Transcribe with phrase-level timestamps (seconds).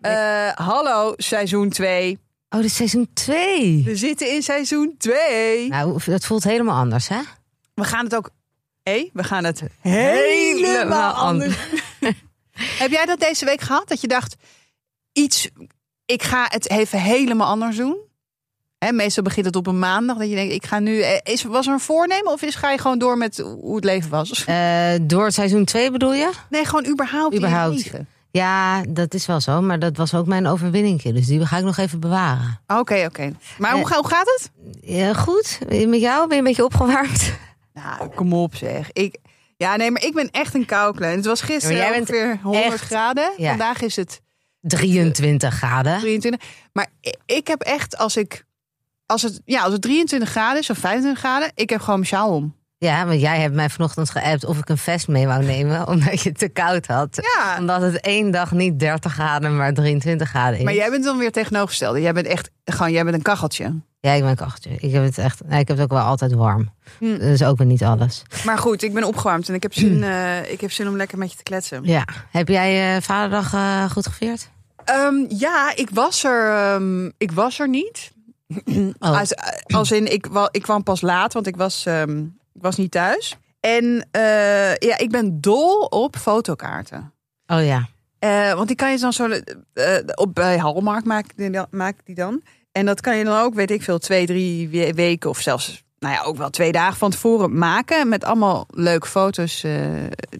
[0.00, 2.18] Eh, hallo, seizoen 2.
[2.48, 3.82] Oh, dit is seizoen 2.
[3.84, 5.68] We zitten in seizoen 2.
[5.68, 7.20] Nou, dat voelt helemaal anders, hè?
[7.74, 8.30] We gaan het ook.
[8.82, 11.56] Hé, we gaan het helemaal Helemaal anders.
[12.82, 13.88] Heb jij dat deze week gehad?
[13.88, 14.36] Dat je dacht,
[15.12, 15.48] iets,
[16.06, 18.07] ik ga het even helemaal anders doen?
[18.78, 20.16] Hè, meestal begint het op een maandag.
[20.16, 21.00] Dat je denkt, ik ga nu.
[21.00, 23.84] eh, Is, was er een voornemen of is, ga je gewoon door met hoe het
[23.84, 24.44] leven was?
[24.44, 26.30] Eh, door seizoen 2 bedoel je?
[26.50, 27.34] Nee, gewoon überhaupt.
[28.30, 29.60] Ja, dat is wel zo.
[29.60, 31.12] Maar dat was ook mijn overwinningje.
[31.12, 32.60] Dus die ga ik nog even bewaren.
[32.66, 33.32] Oké, oké.
[33.58, 33.96] Maar hoe, Eh.
[33.96, 34.50] hoe gaat het?
[34.80, 35.58] Ja, goed.
[35.68, 37.32] Met jou ben je een beetje opgewarmd?
[37.74, 38.92] Nou, kom op zeg.
[38.92, 39.16] Ik,
[39.56, 41.16] ja, nee, maar ik ben echt een kouklein.
[41.16, 43.32] Het was gisteren Ja, jij bent ongeveer 100 echt- graden.
[43.36, 43.48] Ja.
[43.48, 44.20] Vandaag is het
[44.60, 45.98] 23 graden.
[45.98, 46.48] 23.
[46.72, 46.86] Maar
[47.26, 48.46] ik heb echt, als ik.
[49.08, 52.10] Als het, ja, als het 23 graden is of 25 graden, ik heb gewoon mijn
[52.10, 52.56] sjaal om.
[52.78, 55.86] Ja, want jij hebt mij vanochtend geappt of ik een vest mee wou nemen.
[55.88, 57.28] Omdat je het te koud had.
[57.36, 57.56] Ja.
[57.58, 60.64] Omdat het één dag niet 30 graden, maar 23 graden is.
[60.64, 62.00] Maar jij bent dan weer tegenovergestelde.
[62.00, 63.74] Jij bent echt gewoon, jij bent een kacheltje.
[64.00, 64.70] Ja, ik ben een kacheltje.
[64.78, 65.40] Ik heb het echt.
[65.46, 66.70] Nee, ik heb het ook wel altijd warm.
[66.98, 67.18] Hm.
[67.18, 68.22] Dus ook weer niet alles.
[68.44, 71.18] Maar goed, ik ben opgewarmd en ik heb zin, eh, ik heb zin om lekker
[71.18, 71.80] met je te kletsen.
[71.84, 72.04] Ja.
[72.30, 74.50] Heb jij eh, Vaderdag eh, goed gevierd?
[74.84, 78.10] Ehm, ja, ik was er, ehm, ik was er niet.
[78.98, 79.18] Oh.
[79.18, 79.32] Als,
[79.66, 82.18] als in, ik, ik kwam pas laat, want ik was, ehm,
[82.54, 83.36] ik was niet thuis.
[83.60, 87.12] En eh, ja, ik ben dol op fotokaarten.
[87.46, 87.88] Oh ja.
[88.18, 89.28] Eh, want die kan je dan zo
[89.72, 92.42] eh, op bij Halmarkt maak ik die dan- maak die dan.
[92.72, 95.84] En dat kan je dan ook, weet ik veel, twee, drie we- weken of zelfs,
[95.98, 98.08] nou ja, ook wel twee dagen van tevoren maken.
[98.08, 99.60] Met allemaal leuke foto's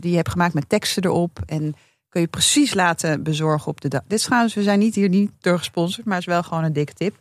[0.01, 1.39] die je hebt gemaakt met teksten erop.
[1.47, 1.75] En
[2.09, 4.01] kun je precies laten bezorgen op de dag.
[4.07, 6.65] Dit is trouwens, we zijn niet hier niet door gesponsord, maar het is wel gewoon
[6.65, 7.17] een dikke tip.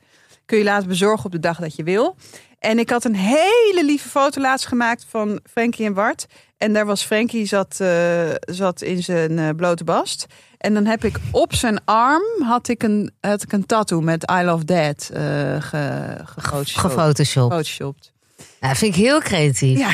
[0.47, 2.15] Kun je laten bezorgen op de dag dat je wil.
[2.59, 6.25] En ik had een hele lieve foto laatst gemaakt van Frankie en Bart.
[6.57, 10.25] En daar was Frankie zat, eh, zat in zijn eh, blote bast.
[10.57, 14.31] En dan heb ik op zijn arm had ik een, had ik een tattoo met
[14.31, 16.15] I Love Dad eh ge,
[16.63, 18.11] gefotoshopt.
[18.59, 19.77] Nou, vind ik heel creatief.
[19.77, 19.91] Ja.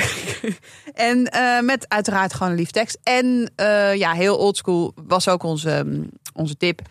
[1.09, 1.29] en
[1.65, 2.97] met uiteraard gewoon een lief tekst.
[3.03, 3.51] En
[3.95, 6.81] ja, heel oldschool was ook onze, mm, onze tip.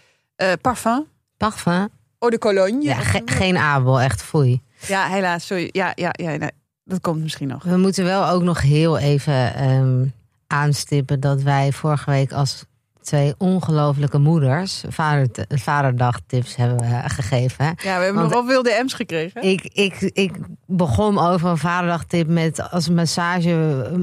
[0.61, 1.07] Parfum.
[1.37, 1.89] Parfum.
[2.23, 2.83] Eau de Cologne.
[2.83, 4.63] Ja, ge- geen Abel, echt foei.
[4.87, 5.47] Ja, helaas.
[5.47, 5.69] Sorry.
[5.73, 6.51] Ja, ja, ja nee,
[6.85, 7.63] dat komt misschien nog.
[7.65, 10.05] We moeten wel ook nog heel even ehm,
[10.47, 12.65] aanstippen dat wij vorige week als
[13.03, 17.65] twee ongelofelijke moeders vader, vaderdagtips hebben eh, gegeven.
[17.65, 19.43] Ja, we hebben Want- nogal veel DM's gekregen.
[19.43, 20.33] Ik, ik, ik
[20.67, 23.51] begon over een vaderdagtip met als massage,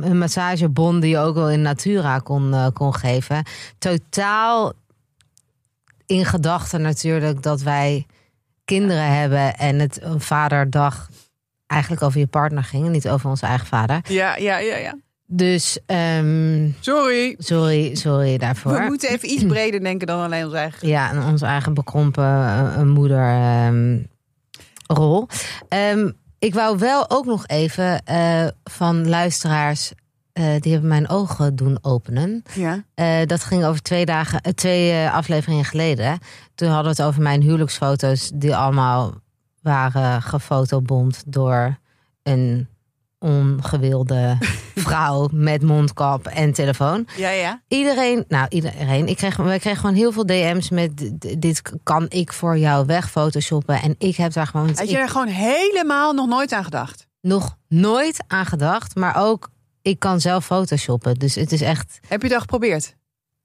[0.02, 3.44] een massagebon die je ook wel in Natura kon, eh, kon geven.
[3.78, 4.74] Totaal
[6.10, 8.06] in gedachten natuurlijk dat wij
[8.66, 11.10] kinderen hebben en het een vaderdag
[11.68, 14.00] eigenlijk over je partner ging en niet over onze eigen vader.
[14.08, 14.96] Ja, ja, ja, ja.
[15.26, 17.36] Dus ehm, Sorry.
[17.38, 18.74] sorry, sorry daarvoor.
[18.74, 20.88] We moeten even iets breder denken dan alleen ons eigen.
[20.88, 23.98] Ja, en onze eigen bekrompen eh, moeder ehm,
[24.88, 25.28] rol.
[25.68, 29.92] Ehm, ik wou wel ook nog even eh, van luisteraars.
[30.40, 32.44] Eh, die hebben mijn ogen doen openen.
[32.54, 32.84] Ja.
[32.94, 36.20] Eh, dat ging over twee, dagen, eh, twee afleveringen geleden.
[36.56, 38.32] Toen hadden we het over mijn huwelijksfoto's.
[38.34, 39.14] Die allemaal
[39.62, 41.78] waren gefotobomd door
[42.24, 42.68] een
[43.20, 44.38] ongewilde
[44.76, 47.08] vrouw met mondkap en telefoon.
[47.18, 47.62] Ja, ja.
[47.68, 52.58] Iedereen, nou iedereen, ik kreeg, kregen gewoon heel veel DM's met dit kan ik voor
[52.58, 53.82] jou weg photoshoppen.
[53.82, 57.08] En ik heb daar gewoon Had je ik er gewoon helemaal nog nooit aan gedacht?
[57.22, 58.96] nog nooit aan gedacht.
[58.96, 59.50] Maar ook,
[59.90, 61.16] ik kan zelf photoshoppen.
[61.16, 62.96] Dus het is echt, Heb je dat geprobeerd?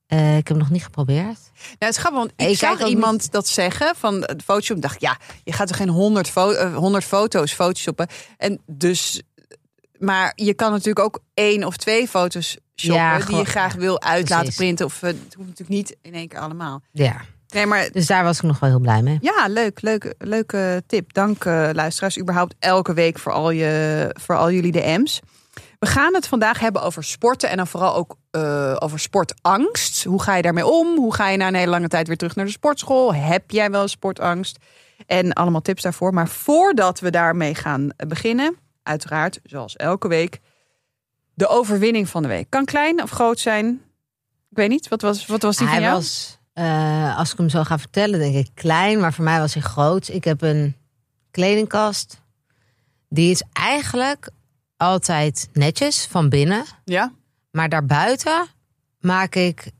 [0.06, 1.38] eh, ik heb nog niet geprobeerd.
[1.55, 4.80] Nou, het is grappig, want ik, Ik zag iemand dat zeggen van de Photoshop.
[4.80, 8.07] dacht, ja, je gaat er geen honderd fo eh, 100 foto's photoshoppen.
[8.36, 9.22] En dus,
[9.98, 14.01] maar je kan natuurlijk ook één of twee foto's shoppen Ja, die je graag wil
[14.03, 14.86] uit laten printen.
[14.86, 16.83] Of eh, het hoeft natuurlijk niet in één keer allemaal.
[16.92, 19.19] Ja, Nee, maar dus daar was ik nog wel heel blij mee.
[19.21, 21.13] ja, leuk, leuk, leuke tip.
[21.13, 25.21] Dank eh, luisteraars überhaupt elke week voor al, je, voor al jullie DM's.
[25.84, 30.04] We gaan het vandaag hebben over sporten en dan vooral ook eh, over sportangst.
[30.04, 30.97] Hoe ga je daarmee om?
[30.97, 33.15] Hoe ga je na een hele lange tijd weer terug naar de sportschool?
[33.15, 34.59] Heb jij wel sportangst?
[35.07, 36.15] En allemaal tips daarvoor.
[36.15, 40.41] Maar voordat we daarmee gaan beginnen, uiteraard, zoals elke week,
[41.34, 42.51] de overwinning van de week.
[42.51, 43.69] Kan klein of groot zijn.
[44.51, 45.97] Ik weet niet, wat was, wat was die hij van jou?
[45.97, 49.54] was, eh, als ik hem zo ga vertellen, denk ik klein, maar voor mij was
[49.54, 50.09] hij groot.
[50.09, 50.77] Ik heb een
[51.31, 52.22] kledingkast.
[53.09, 54.31] Die is eigenlijk
[54.84, 56.65] altijd netjes van binnen.
[56.84, 57.13] Ja?
[57.51, 58.47] Maar daarbuiten
[59.01, 59.71] maak ik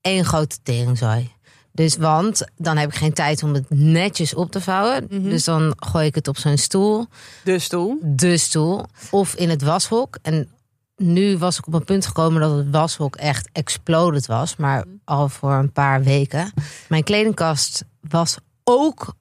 [0.00, 1.30] één grote teringzooi.
[1.72, 5.06] Dus want dan heb ik geen tijd om het netjes op te vouwen.
[5.10, 5.22] Mhm.
[5.22, 7.06] Dus dan gooi ik het op zo'n stoel.
[7.44, 7.98] De stoel.
[8.02, 10.18] de stoel of in het washok.
[10.22, 10.48] En
[10.96, 15.28] nu was ik op een punt gekomen dat het washok echt exploded was, maar al
[15.28, 16.52] voor een paar weken.
[16.88, 19.14] Mijn kledingkast was ook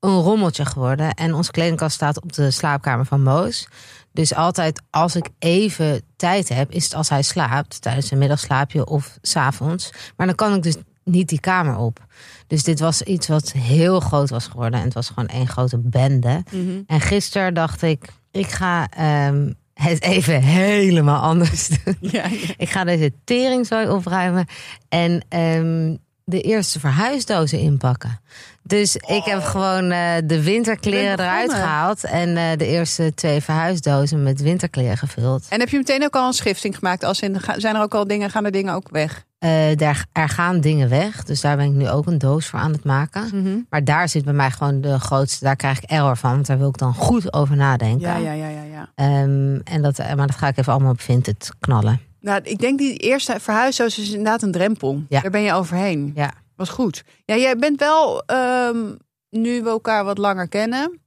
[0.00, 1.14] een rommeltje geworden.
[1.14, 3.68] En onze kledingkast staat op de slaapkamer van Moos.
[4.16, 8.86] Dus altijd als ik even tijd heb, is het als hij slaapt, tijdens een middagslaapje
[8.86, 9.90] of s'avonds.
[10.16, 12.06] Maar dan kan ik dus niet die kamer op.
[12.46, 14.78] Dus dit was iets wat heel groot was geworden.
[14.78, 16.42] En het was gewoon één grote bende.
[16.50, 16.80] Mhm.
[16.86, 21.96] En gisteren dacht ik, ik ga ehm, het even helemaal anders doen.
[22.00, 22.54] Ja, ja.
[22.56, 24.46] Ik ga deze teringzooi opruimen
[24.88, 28.20] en ehm, de eerste verhuisdozen inpakken.
[28.66, 34.22] Dus ik heb gewoon eh, de winterkleren eruit gehaald en eh, de eerste twee verhuisdozen
[34.22, 35.46] met winterkleren gevuld.
[35.48, 37.04] En heb je meteen ook al een schifting gemaakt?
[37.04, 39.24] Als in, zijn er ook al dingen, gaan er dingen ook weg?
[39.38, 42.58] Eh, daar, er gaan dingen weg, dus daar ben ik nu ook een doos voor
[42.58, 43.30] aan het maken.
[43.32, 43.58] Mhm.
[43.70, 46.58] Maar daar zit bij mij gewoon de grootste, daar krijg ik error van, want daar
[46.58, 48.08] wil ik dan goed over nadenken.
[48.08, 48.90] Ja, ja, ja, ja, ja.
[48.94, 52.00] Ehm, en dat, maar dat ga ik even allemaal op Vinted knallen.
[52.20, 55.02] Nou, ik denk die eerste verhuisdoos is inderdaad een drempel.
[55.08, 55.20] Ja.
[55.20, 56.12] Daar ben je overheen.
[56.14, 56.32] Ja.
[56.56, 57.04] Was goed.
[57.24, 58.94] Ja, jij bent wel, ehm,
[59.30, 61.00] nu we elkaar wat langer kennen,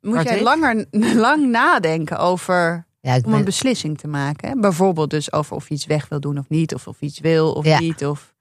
[0.00, 0.42] moet jij ik?
[0.42, 0.86] langer,
[1.26, 4.48] lang nadenken over Ja, om een beslissing te maken.
[4.48, 4.54] hè?
[4.60, 7.52] Bijvoorbeeld dus over of je iets weg wil doen of niet, of of iets wil
[7.52, 7.78] of Ja.
[7.78, 8.06] niet.
[8.06, 8.34] Of...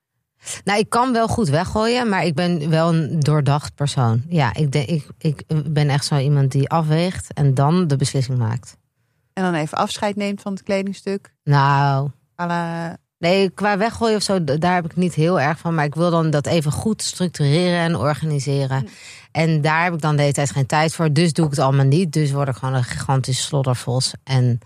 [0.64, 4.24] nou, ik kan wel goed weggooien, maar ik ben wel een doordacht persoon.
[4.28, 5.44] Ja, ik, denk, ik, ik
[5.74, 8.78] ben echt zo iemand die afweegt en dan de beslissing maakt.
[9.34, 11.34] En dan even afscheid neemt van het kledingstuk.
[11.44, 12.10] Nou,
[12.42, 15.76] à la- nee, qua weggooien of zo, daar heb ik niet heel erg van.
[15.76, 18.88] Maar ik wil dan dat even goed structureren en organiseren.
[19.32, 21.14] En daar heb ik dan de hele tijd geen tijd voor.
[21.14, 22.14] Dus doe ik het allemaal niet.
[22.14, 24.14] Dus word ik gewoon een gigantische sloddervos.
[24.24, 24.60] En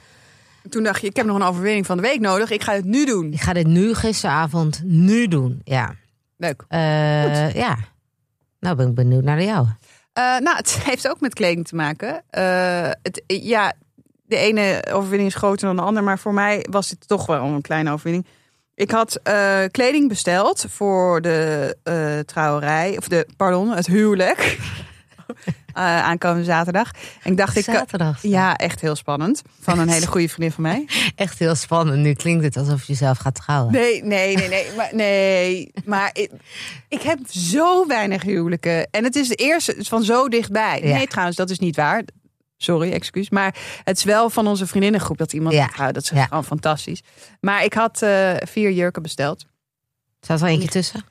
[0.70, 2.52] Toen dacht je, ik heb nog een overwinning van de week nodig.
[2.52, 3.34] Ik ga het nu doen.
[3.34, 5.62] ik ga dit nu gisteravond nu doen.
[5.64, 5.96] Ja.
[6.38, 6.66] Leuk.
[6.68, 7.78] Eh, ja.
[8.60, 9.76] Nou ben ik benieuwd naar jouwe.
[10.14, 12.24] Eh, nou, het heeft ook met kleding te maken.
[12.30, 13.74] Eh, het, ja,
[14.24, 16.04] de ene overwinning is groter dan de ander.
[16.04, 18.28] Maar voor mij was dit toch wel een kleine overwinning.
[18.76, 22.98] Ik had eh, kleding besteld voor de eh, trouwerij.
[22.98, 24.58] Of de, pardon, het huwelijk.
[25.74, 26.92] Eh, aankomende zaterdag.
[27.24, 27.64] En ik dacht, ik...
[27.64, 28.22] Zaterdag.
[28.22, 29.42] Ja, echt heel spannend.
[29.62, 30.88] Van een hele goede vriendin van mij.
[31.16, 31.98] Echt heel spannend.
[31.98, 33.72] Nu klinkt het alsof je zelf gaat trouwen.
[33.72, 34.66] Nee, nee, nee, nee.
[34.78, 36.32] Maar, nee, maar ik,
[36.88, 38.88] ik heb zo weinig huwelijken.
[38.92, 40.82] En het is de eerste van zo dichtbij.
[40.84, 40.96] Ja.
[40.96, 42.04] Nee, trouwens, dat is niet waar.
[42.66, 43.30] Sorry, excuus.
[43.30, 45.92] Maar het is wel van onze vriendinnengroep dat iemand Ja.
[45.92, 46.26] Dat is Ja.
[46.26, 47.02] gewoon fantastisch.
[47.42, 49.46] Maar ik had eh, vier jurken besteld.
[50.22, 51.06] Staat er eentje tussen?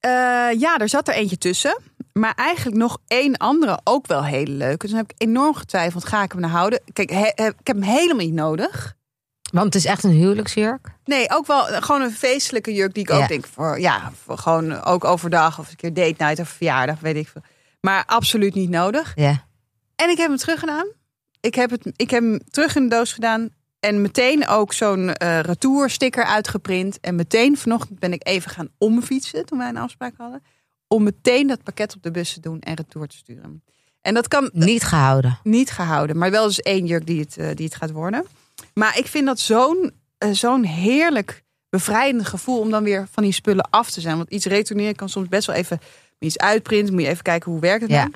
[0.00, 0.10] Eh,
[0.58, 1.78] ja, er zat er eentje tussen.
[2.12, 4.76] Maar eigenlijk nog één andere ook wel hele leuke.
[4.78, 6.04] Dus dan heb ik enorm getwijfeld.
[6.04, 6.80] Ga ik hem nou houden?
[6.92, 8.94] Kijk, he- he- ik heb hem helemaal niet nodig.
[9.52, 10.88] Want het is echt een huwelijksjurk.
[11.04, 13.16] Nee, ook wel gewoon een feestelijke jurk die ik Ja.
[13.22, 17.00] ook denk voor ja, voor gewoon ook overdag of een keer date night of verjaardag,
[17.00, 17.42] weet ik veel.
[17.80, 19.12] Maar absoluut niet nodig.
[19.14, 19.45] Ja.
[19.96, 20.86] En ik heb hem teruggedaan.
[21.40, 23.48] Ik heb, het, ik heb hem terug in de doos gedaan.
[23.80, 27.00] En meteen ook zo'n eh retoursticker uitgeprint.
[27.00, 30.42] En meteen vanochtend ben ik even gaan omfietsen toen wij een afspraak hadden.
[30.88, 33.62] Om meteen dat pakket op de bus te doen en retour te sturen.
[34.00, 35.38] En dat kan Niet gehouden.
[35.42, 36.18] niet gehouden.
[36.18, 38.26] Maar wel dus één jurk die het, eh, die het gaat worden.
[38.74, 43.32] Maar ik vind dat zo'n eh, zo'n heerlijk bevrijdend gevoel om dan weer van die
[43.32, 44.16] spullen af te zijn.
[44.16, 45.80] Want iets retourneren kan soms best wel even
[46.18, 46.94] iets uitprinten.
[46.94, 47.96] Moet je even kijken hoe werkt het Ja.
[48.02, 48.14] nou.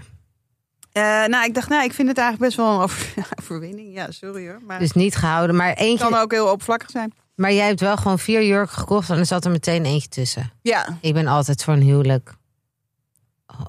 [0.92, 3.94] Eh, nou, ik dacht, nou, ik vind het eigenlijk best wel een over- overwinning.
[3.94, 4.60] Ja, sorry hoor.
[4.66, 5.56] Maar Dus niet gehouden.
[5.56, 7.12] Maar, het eentje, kan ook heel oppervlakkig zijn.
[7.34, 10.52] maar jij hebt wel gewoon vier jurken gekocht en er zat er meteen eentje tussen.
[10.62, 12.34] Ja, Ik ben altijd voor een huwelijk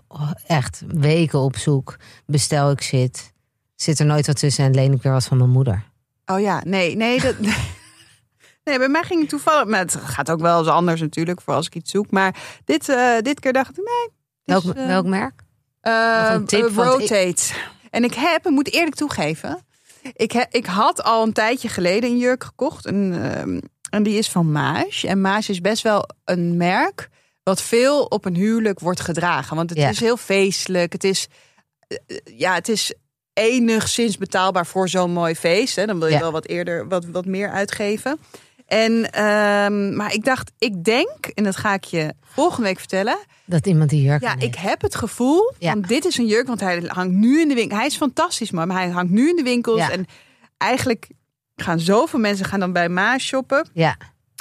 [0.07, 1.95] oh, echt weken op zoek.
[2.25, 3.33] Bestel ik shit.
[3.75, 5.83] Zit er nooit wat tussen en leen ik weer wat van mijn moeder.
[6.25, 7.21] oh ja, nee, nee.
[7.21, 7.35] Dat,
[8.63, 9.65] nee, bij mij ging het toevallig.
[9.67, 12.11] Maar het gaat ook wel eens anders natuurlijk voor als ik iets zoek.
[12.11, 12.35] Maar
[12.65, 14.15] dit, eh, dit keer dacht ik, nee.
[14.43, 15.41] Welk, eh, welk merk?
[15.81, 17.53] Een tip, want ik- rotate.
[17.89, 19.65] En ik heb, ik moet eerlijk toegeven,
[20.13, 22.85] ik, he- ik had al een tijdje geleden een jurk gekocht.
[22.85, 23.59] En, ehm,
[23.89, 25.03] en die is van Maas.
[25.03, 27.09] En Maas is best wel een merk
[27.43, 29.55] wat veel op een huwelijk wordt gedragen.
[29.55, 29.89] Want het Ja.
[29.89, 30.93] is heel feestelijk.
[30.93, 31.27] Het is,
[31.87, 32.93] eh, ja, het is
[33.33, 35.75] enigszins betaalbaar voor zo'n mooi feest.
[35.75, 35.85] Hè.
[35.85, 36.19] Dan wil je Ja.
[36.19, 38.19] wel wat eerder wat, wat meer uitgeven.
[38.71, 43.17] En, ehm, maar ik dacht, ik denk, en dat ga ik je volgende week vertellen.
[43.45, 45.75] Dat iemand die jurk Ja, ik heb het gevoel Ja.
[45.75, 47.77] dit is een jurk, want hij hangt nu in de winkel.
[47.77, 49.77] Hij is fantastisch, maar hij hangt nu in de winkels.
[49.79, 49.91] Ja.
[49.91, 50.05] En
[50.57, 51.09] eigenlijk
[51.55, 53.69] gaan zoveel mensen gaan dan bij Maas shoppen.
[53.73, 53.97] Ja,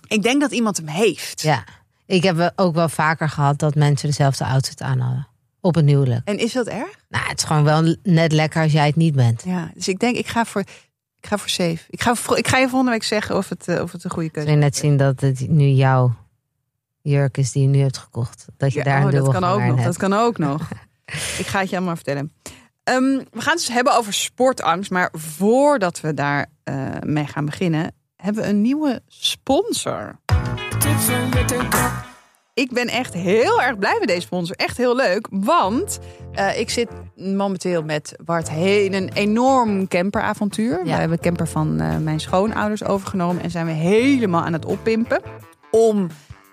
[0.08, 1.40] Ik denk dat iemand hem heeft.
[1.42, 1.64] ja.
[2.06, 5.28] Ik heb ook wel vaker gehad dat mensen dezelfde outfit aan hadden.
[5.60, 6.20] Op een huwelijk.
[6.28, 6.96] En is dat erg?
[7.08, 9.42] Nou, het is gewoon wel net lekker als jij het niet bent.
[9.44, 10.64] Ja, dus ik denk, ik ga voor,
[11.20, 11.78] ik ga voor safe.
[11.90, 14.10] Ik ga, voor- ik ga je volgende week zeggen of het, eh, of het een
[14.10, 16.14] goede keuze Kun je net zien dat het nu jouw
[17.02, 18.44] jurk is die je nu hebt gekocht.
[18.56, 19.68] Dat je Ja, daar een oh, dat dubbel kan ook nog.
[19.74, 19.84] hebt.
[19.84, 20.68] Dat kan ook nog.
[21.42, 22.32] ik ga het je allemaal vertellen.
[22.84, 24.90] Ehm, we gaan het dus hebben over sportangst.
[24.90, 30.18] Maar voordat we daar eh, mee gaan beginnen, hebben we een nieuwe sponsor.
[32.54, 34.56] Ik ben echt heel erg blij met deze sponsor.
[34.56, 35.26] Echt heel leuk.
[35.30, 35.98] Want
[36.32, 40.82] eh, ik zit momenteel met Bart heen een enorm camperavontuur.
[40.84, 43.42] We hebben een camper van eh, mijn schoonouders overgenomen.
[43.42, 45.20] En zijn we helemaal aan het oppimpen.
[45.70, 46.06] Om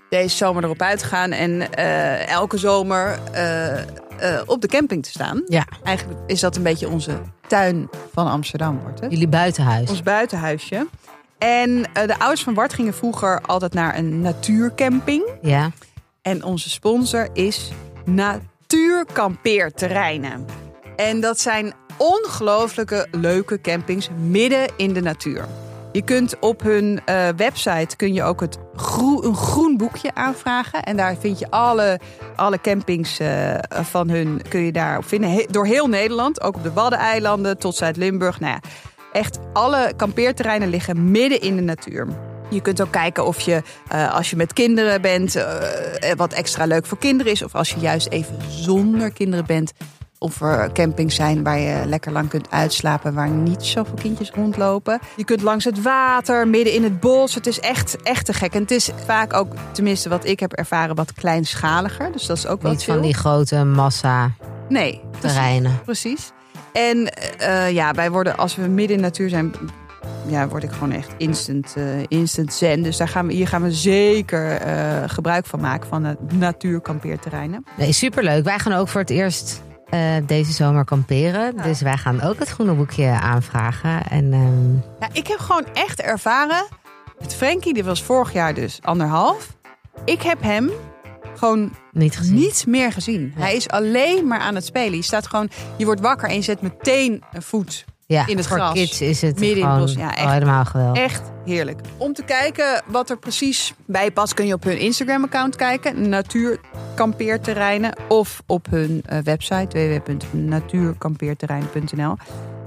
[0.10, 1.32] deze zomer erop uit te gaan.
[1.32, 3.20] En eh, elke zomer
[4.46, 5.42] op de camping te staan.
[5.46, 7.12] Ja, Eigenlijk is dat een beetje onze
[7.48, 9.12] tuin van Amsterdam, wordt het.
[9.12, 9.90] jullie buitenhuis.
[9.90, 10.88] Ons buitenhuisje.
[11.38, 15.24] En de ouders van Bart gingen vroeger altijd naar een natuurcamping.
[15.42, 15.72] Ja,
[16.28, 17.72] En onze sponsor is
[18.06, 20.46] Natuurkampeerterreinen.
[20.96, 25.46] En dat zijn ongelooflijke leuke campings midden in de natuur.
[25.92, 28.58] Je kunt op hun eh, website kun je ook het
[29.22, 30.84] een groen boekje aanvragen.
[30.84, 32.00] En daar vind je alle,
[32.36, 35.46] alle campings eh, van hun kun je daar vinden.
[35.52, 38.40] Door heel Nederland, ook op de Waddeneilanden tot Zuid-Limburg.
[38.40, 38.60] Nou ja,
[39.12, 42.27] echt alle kampeerterreinen liggen midden in de natuur.
[42.50, 46.66] Je kunt ook kijken of je, eh, als je met kinderen bent, eh, wat extra
[46.66, 47.44] leuk voor kinderen is.
[47.44, 49.72] Of als je juist even zonder kinderen bent.
[50.20, 55.00] Of er campings zijn waar je lekker lang kunt uitslapen, waar niet zoveel kindjes rondlopen.
[55.16, 57.36] Je kunt langs het water, midden in het bos.
[57.36, 58.54] Het is echt, echt te gek.
[58.54, 62.12] En het is vaak ook, tenminste wat ik heb ervaren, wat kleinschaliger.
[62.12, 64.32] Dus dat is ook wel niet van die grote massa
[64.70, 65.32] Nee, precies.
[65.32, 65.80] terreinen.
[65.86, 66.32] Precies.
[66.74, 69.54] En eh, ja, wij worden, als we midden in de natuur zijn,
[70.28, 72.84] ja, word ik gewoon echt instant, eh, instant zen.
[72.84, 77.64] Dus daar gaan we, hier gaan we zeker eh, gebruik van maken, van de natuurkampeerterreinen.
[77.78, 78.44] Nee, superleuk.
[78.44, 81.58] Wij gaan ook voor het eerst eh, deze zomer kamperen.
[81.64, 84.08] Dus wij gaan ook het groene boekje aanvragen.
[84.08, 86.66] En ehm, Ja, ik heb gewoon echt ervaren,
[87.20, 89.56] met Frankie, die was vorig jaar dus anderhalf.
[90.06, 90.72] Ik heb hem
[91.36, 92.36] gewoon niet gezien.
[92.36, 93.34] niets meer gezien.
[93.36, 94.96] Hij is alleen maar aan het spelen.
[94.96, 98.48] Je staat gewoon, je wordt wakker en je zet meteen een voet ja, in het
[98.48, 98.74] voor gras.
[98.74, 99.94] kids is het Midden in het bos.
[99.94, 100.26] Ja, echt.
[100.26, 101.04] al helemaal geweldig.
[101.04, 101.80] Echt heerlijk.
[101.98, 106.10] Om te kijken wat er precies bij past, kun je op hun Instagram-account kijken.
[106.10, 107.94] Natuurkampeerterreinen.
[108.08, 112.16] Of op hun eh, website www.natuurkampeerterreinen.nl.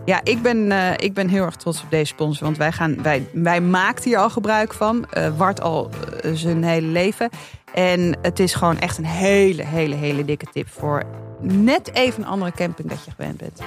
[0.05, 2.45] Ja, ik ben, eh, ik ben heel erg trots op deze sponsor.
[2.45, 5.07] Want wij, gaan, wij, wij maken hier al gebruik van.
[5.11, 5.91] eh Wart al
[6.33, 7.29] zijn hele leven.
[7.75, 11.03] En het is gewoon echt een hele, hele, hele dikke tip voor
[11.41, 13.61] net even een andere camping dat je gewend bent.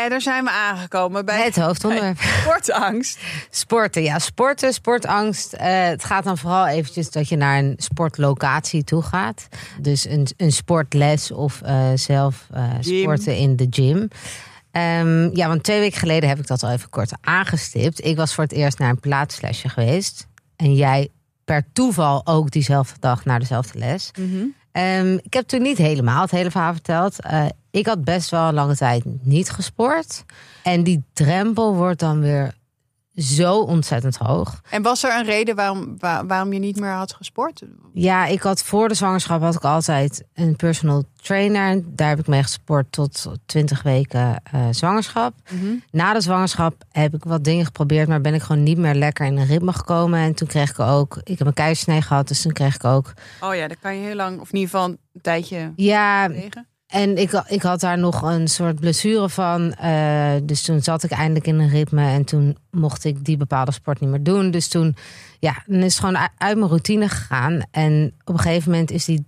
[0.00, 2.18] Hé, daar zijn we aangekomen bij Het hoofdonderwerp.
[2.20, 3.18] sportangst.
[3.50, 5.52] Sporten, ja, sporten, sportangst.
[5.52, 9.48] Eh, het gaat dan vooral eventjes dat je naar een sportlocatie toe gaat.
[9.80, 13.00] Dus een, een sportles of eh, zelf eh, Gym.
[13.00, 14.08] sporten in de gym.
[14.70, 18.04] Ehm, ja, want twee weken geleden heb ik dat al even kort aangestipt.
[18.04, 20.26] Ik was voor het eerst naar een pilateslesje geweest.
[20.56, 21.08] En jij
[21.44, 24.10] per toeval ook diezelfde dag naar dezelfde les.
[24.72, 27.20] Ehm, ik heb toen niet helemaal het hele verhaal verteld.
[27.20, 30.24] Eh, ik had best wel een lange tijd niet gesport.
[30.62, 32.54] En die drempel wordt dan weer
[33.22, 34.60] zo ontzettend hoog.
[34.70, 37.62] En was er een reden waarom, waar- waarom je niet meer had gesport?
[37.92, 41.82] Ja, ik had voor de zwangerschap had ik altijd een personal trainer.
[41.86, 45.34] Daar heb ik mee gesport tot 20 weken eh, zwangerschap.
[45.90, 49.26] Na de zwangerschap heb ik wat dingen geprobeerd, maar ben ik gewoon niet meer lekker
[49.26, 50.20] in een ritme gekomen.
[50.20, 53.12] En toen kreeg ik ook, ik heb een keizersnee gehad, dus toen kreeg ik ook,
[53.40, 56.66] Oh ja, daar kan je heel lang, of in ieder geval een tijdje ja, tegen.
[56.90, 59.74] En ik, ik had daar nog een soort blessure van.
[59.74, 62.04] eh, dus toen zat ik eindelijk in een ritme.
[62.04, 64.50] En toen mocht ik die bepaalde sport niet meer doen.
[64.50, 64.96] Dus toen,
[65.38, 67.60] ja, dan is het gewoon uit mijn routine gegaan.
[67.70, 69.26] En op een gegeven moment is die,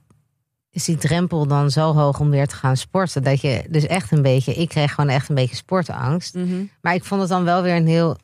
[0.70, 3.22] is die drempel dan zo hoog om weer te gaan sporten.
[3.22, 6.34] Dat je dus echt een beetje, ik kreeg gewoon echt een beetje sportangst.
[6.80, 8.16] Maar ik vond het dan wel weer een heel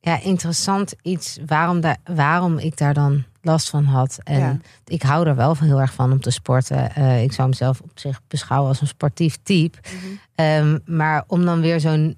[0.00, 1.38] ja, interessant iets.
[1.46, 4.18] Waarom, daar, waarom ik daar dan last van had.
[4.24, 4.56] En Ja.
[4.84, 6.94] ik hou er wel van heel erg van om te sporten.
[6.94, 9.78] Eh, ik zou mezelf op zich beschouwen als een sportief type.
[10.34, 12.16] Ehm, maar om dan weer zo'n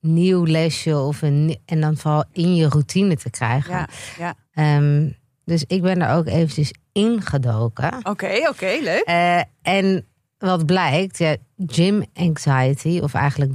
[0.00, 3.72] nieuw lesje of een, en dan vooral in je routine te krijgen.
[3.74, 3.88] Ja,
[4.18, 4.34] ja.
[4.52, 5.10] Ehm,
[5.44, 7.98] dus ik ben er ook eventjes ingedoken.
[8.02, 9.02] Oké, oké, leuk.
[9.04, 10.06] Eh, en
[10.38, 11.36] wat blijkt, ja,
[11.66, 13.52] gym anxiety, of eigenlijk,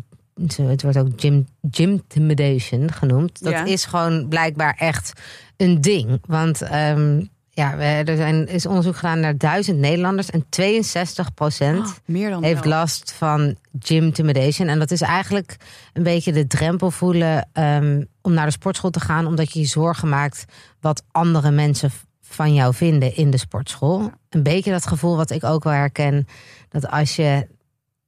[0.48, 3.44] het wordt ook gym, gymtimidation genoemd.
[3.44, 3.66] Dat Ja.
[3.66, 5.14] is gewoon blijkbaar echt
[5.58, 6.22] een ding.
[6.28, 12.42] Want ehm, ja, er zijn, is onderzoek gedaan naar duizend Nederlanders en 62 procent Oh,
[12.42, 14.68] heeft last van gym intimidation.
[14.68, 15.56] En dat is eigenlijk
[15.94, 19.66] een beetje de drempel voelen ehm, om naar de sportschool te gaan, omdat je je
[19.66, 20.46] zorgen maakt
[20.82, 24.12] wat andere mensen van jou vinden in de sportschool.
[24.30, 26.28] Een beetje dat gevoel wat ik ook wel herken,
[26.70, 27.48] dat als je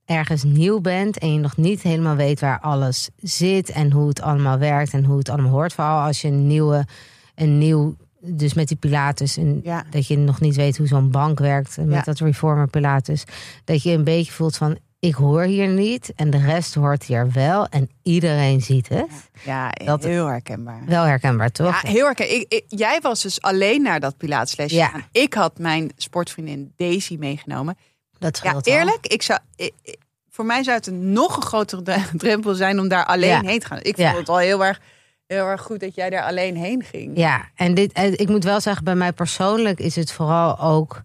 [0.06, 4.22] ergens nieuw bent en je nog niet helemaal weet waar alles zit en hoe het
[4.22, 6.86] allemaal werkt en hoe het allemaal hoort, vooral als je een nieuwe,
[7.36, 9.84] een nieuw, dus met die Pilates en Ja.
[9.90, 12.02] dat je nog niet weet hoe zo'n bank werkt met Ja.
[12.02, 13.24] dat reformer Pilates,
[13.64, 17.32] dat je een beetje voelt van ik hoor hier niet en de rest hoort hier
[17.32, 19.30] wel en iedereen ziet het.
[19.46, 20.82] Ja, Dat- heel herkenbaar.
[20.86, 21.82] Wel herkenbaar, toch?
[21.82, 22.36] Ja, heel herkenbaar.
[22.36, 24.92] Ik, ik- jij was dus alleen naar dat Pilateslesje Ja.
[25.12, 27.76] Ik had mijn sportvriendin Daisy meegenomen.
[28.24, 29.74] Dat Ja, scheelt eerlijk, ik zou, ik-
[30.30, 33.42] voor mij zou het een nog een grotere dre- drempel zijn om daar alleen Ja.
[33.42, 33.80] heen te gaan.
[33.82, 34.06] Ik Ja.
[34.08, 34.82] vond het al heel erg,
[35.28, 37.18] heel erg goed dat jij daar alleen heen ging.
[37.18, 41.04] Ja, en dit, eh, ik moet wel zeggen, bij mij persoonlijk is het vooral ook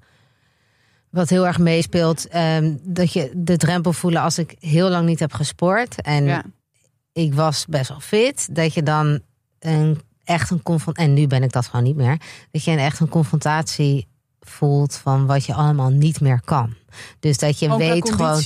[1.11, 5.19] wat heel erg meespeelt, ehm, dat je de drempel voelen als ik heel lang niet
[5.21, 6.43] heb gesport en Ja.
[7.13, 9.21] ik was best wel fit, dat je dan
[9.59, 12.21] een echt een confrontatie, en nu ben ik dat gewoon niet meer,
[12.51, 14.07] dat je een echt een confrontatie
[14.49, 16.75] voelt van wat je allemaal niet meer kan.
[17.21, 18.43] Dus dat je Ook qua weet gewoon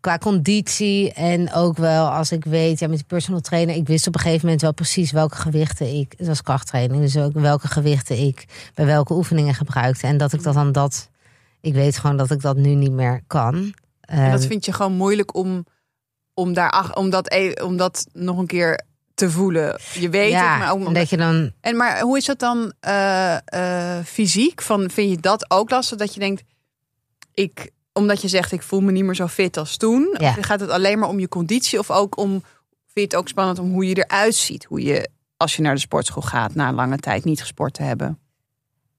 [0.00, 4.06] qua conditie en ook wel als ik weet, ja, met die personal trainer, ik wist
[4.06, 7.68] op een gegeven moment wel precies welke gewichten ik, het was krachttraining, dus ook welke
[7.68, 10.06] gewichten ik bij welke oefeningen gebruikte.
[10.06, 11.10] En dat ik dat dan dat,
[11.60, 13.74] ik weet gewoon dat ik dat nu niet meer kan.
[14.00, 15.66] En dat Ehm, vind je gewoon moeilijk om,
[16.34, 18.80] om, daar, om, dat, e- om dat nog een keer
[19.16, 19.80] te voelen.
[19.92, 22.72] Je weet ja, het, maar ook dat je dan, En maar hoe is dat dan
[22.80, 23.36] eh,
[23.98, 24.62] eh, fysiek?
[24.62, 25.98] Van, vind je dat ook lastig?
[25.98, 26.42] Dat je denkt,
[27.34, 30.14] ik, omdat je zegt, ik voel me niet meer zo fit als toen.
[30.18, 30.32] Ja.
[30.32, 31.78] Gaat het alleen maar om je conditie?
[31.78, 32.42] Of ook om, vind
[32.92, 34.64] je het ook spannend om hoe je eruit ziet?
[34.64, 37.82] Hoe je, als je naar de sportschool gaat, na een lange tijd niet gesport te
[37.82, 38.18] hebben.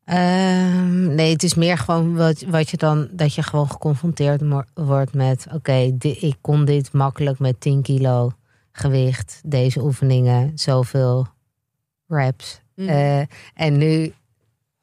[0.05, 4.41] ehm, nee, het is meer gewoon wat, wat je dan, dat je gewoon geconfronteerd
[4.73, 8.31] wordt met, oké, ik kon dit makkelijk met 10 kilo
[8.79, 11.27] gewicht, deze oefeningen, zoveel
[12.07, 12.61] reps.
[12.75, 12.89] Mhm.
[12.89, 13.19] Eh,
[13.53, 14.13] en nu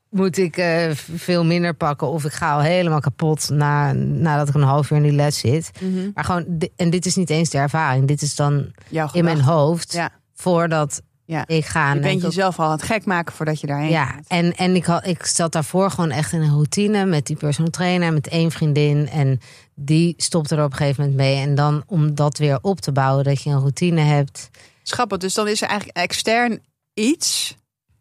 [0.08, 4.54] moet ik eh, veel minder pakken of ik ga al helemaal kapot na, nadat ik
[4.54, 5.70] een half uur in die les zit.
[5.80, 6.11] Mhm.
[6.14, 9.40] Maar gewoon, en dit is niet eens de ervaring, dit is dan Jouw in mijn
[9.40, 10.11] hoofd Ja.
[10.35, 11.44] voordat Ja.
[11.46, 11.88] ik ga.
[11.88, 14.24] Je en bent jezelf al aan het gek maken voordat je daarheen ja, gaat.
[14.28, 17.70] en, en ik, had, ik zat daarvoor gewoon echt in een routine met die personal
[17.70, 19.08] trainer, met één vriendin.
[19.08, 19.40] En
[19.74, 21.37] die stopte er op een gegeven moment mee.
[21.37, 24.50] En dan om dat weer op te bouwen, dat je een routine hebt.
[24.82, 26.60] Schappig, dus dan is er eigenlijk extern
[26.94, 27.56] iets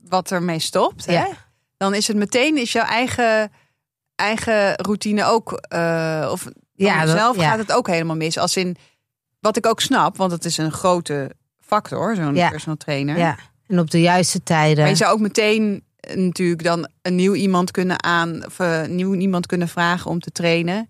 [0.10, 1.06] wat ermee stopt.
[1.06, 1.14] Hè?
[1.14, 1.28] Ja.
[1.78, 3.52] Dan is het meteen is jouw eigen,
[4.16, 5.52] eigen routine ook.
[5.52, 7.50] eh, of Ja, ja, dat- zelf ja.
[7.50, 8.38] gaat het ook helemaal mis.
[8.38, 8.76] Als in
[9.40, 11.32] wat ik ook snap, want het is een grote
[11.74, 12.50] factor, zo'n Ja.
[12.50, 13.18] personal trainer.
[13.18, 13.38] Ja.
[13.68, 14.78] En op de juiste tijden.
[14.84, 18.86] Maar je zou ook meteen eh, natuurlijk dan een nieuw iemand kunnen aan of eh,
[18.86, 20.88] nieuw iemand kunnen vragen om te trainen.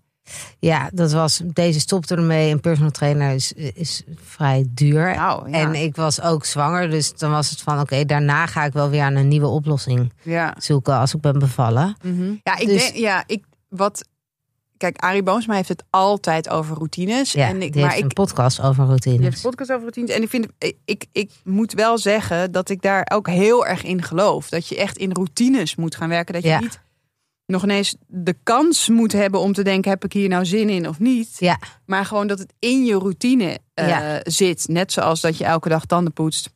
[0.58, 1.40] Ja, dat was.
[1.44, 2.50] Deze stopte ermee.
[2.52, 5.14] Een personal trainer is, is vrij duur.
[5.14, 5.58] Nou, ja.
[5.58, 6.90] En ik was ook zwanger.
[6.90, 10.12] Dus dan was het van: oké, daarna ga ik wel weer aan een nieuwe oplossing
[10.22, 10.54] ja.
[10.58, 11.96] zoeken als ik ben bevallen.
[12.42, 14.04] Ja, ik Dus- denk, ja, ik wat.
[14.76, 17.32] Kijk, Arie Boomsma heeft het altijd over routines.
[17.32, 19.34] Ja, en ik, die maar heeft ik, een podcast over Je hebt routines.
[19.36, 20.10] een podcast over routines.
[20.10, 20.46] En ik, vind,
[20.84, 24.48] ik, ik moet wel zeggen dat ik daar ook heel erg in geloof.
[24.48, 26.34] Dat je echt in routines moet gaan werken.
[26.34, 26.60] Dat je Ja.
[26.60, 26.80] niet
[27.46, 30.88] nog ineens de kans moet hebben om te denken: heb ik hier nou zin in
[30.88, 31.36] of niet?
[31.38, 34.20] Ja, Maar gewoon dat het in je routine eh, Ja.
[34.22, 34.68] zit.
[34.68, 36.50] Net zoals dat je elke dag tanden poetst.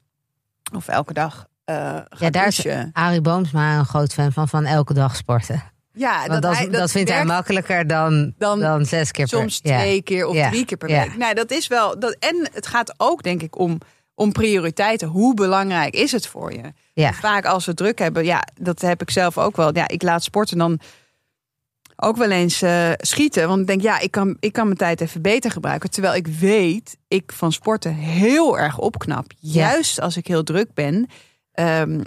[0.75, 2.67] Of elke dag eh gaat ja, daar is.
[2.93, 5.63] Arie Boomsma een groot fan van, van elke dag sporten.
[5.99, 9.61] Ja, Want dat, hij- dat, vindt hij makkelijker dan, dan dan, zes keer per soms
[9.63, 9.79] ja.
[9.79, 10.51] twee keer of Ja.
[10.51, 11.17] drie keer per week.
[11.17, 11.99] Nou, dat is wel.
[11.99, 13.79] Dat, en het gaat ook, denk ik, om,
[14.15, 15.09] om prioriteiten.
[15.09, 16.73] Hoe belangrijk is het voor je?
[16.93, 17.13] Ja.
[17.13, 19.71] Vaak als we druk hebben, ja, dat heb ik zelf ook wel.
[19.77, 20.79] Ja, ik laat sporten dan
[21.97, 23.49] ook wel eens eh, schieten.
[23.49, 25.91] Want ik denk, ja, ik kan, ik kan mijn tijd even beter gebruiken.
[25.91, 29.33] Terwijl ik weet, ik van sporten heel erg opknap.
[29.39, 31.07] Juist als ik heel druk ben,
[31.53, 32.01] ehm,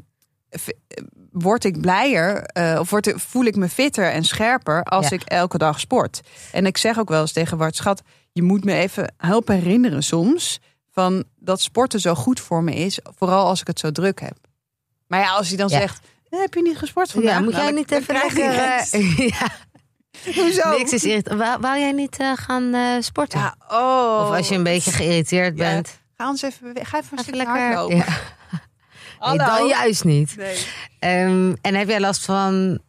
[1.31, 5.15] word ik blijer eh, of word, voel ik me fitter en scherper als Ja.
[5.15, 6.21] ik elke dag sport.
[6.51, 10.03] En ik zeg ook wel eens tegen Bart Schat, je moet me even helpen herinneren
[10.03, 10.59] soms
[10.91, 14.37] van dat sporten zo goed voor me is, vooral als ik het zo druk heb.
[15.07, 15.79] Maar ja, als hij dan Ja.
[15.79, 17.33] zegt, "Eh, heb je niet gesport vandaag?
[17.33, 18.53] Ja, moet Nou, jij niet even lekker...
[18.53, 19.47] eh, ja,
[20.35, 20.77] Hoezo?
[20.77, 21.39] niks is irritant.
[21.61, 23.39] Wou, jij niet gaan sporten?
[23.39, 24.27] Ja, oh.
[24.29, 25.63] of als je een beetje geïrriteerd Ja.
[25.73, 25.99] bent.
[26.17, 27.55] Ga ons even, ga even Even lekker...
[27.61, 27.95] hardlopen.
[27.97, 28.05] Ja.
[29.27, 30.35] Nee, dan juist niet.
[30.37, 30.57] Nee.
[30.99, 32.79] Ehm, en heb jij last van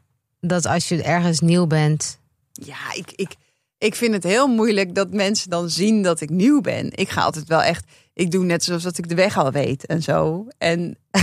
[0.41, 2.19] dat als je ergens nieuw bent...
[2.53, 3.35] Ja, ik, ik,
[3.79, 6.89] ik vind het heel moeilijk dat mensen dan zien dat ik nieuw ben.
[6.91, 9.87] Ik ga altijd wel echt, ik doe net zoals dat ik de weg al weet
[9.87, 10.47] en zo.
[10.59, 10.97] En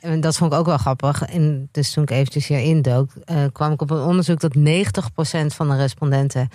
[0.00, 1.22] En dat vond ik ook wel grappig.
[1.22, 5.54] En dus toen ik eventjes hier indook, eh, kwam ik op een onderzoek dat 90%
[5.54, 6.48] van de respondenten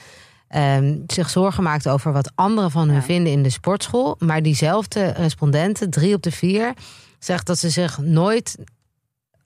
[0.47, 3.03] ehm, zich zorgen maakten over wat anderen van hun Ja.
[3.03, 4.15] vinden in de sportschool.
[4.19, 6.73] Maar diezelfde respondenten, drie op de vier,
[7.23, 8.57] zegt dat ze zich nooit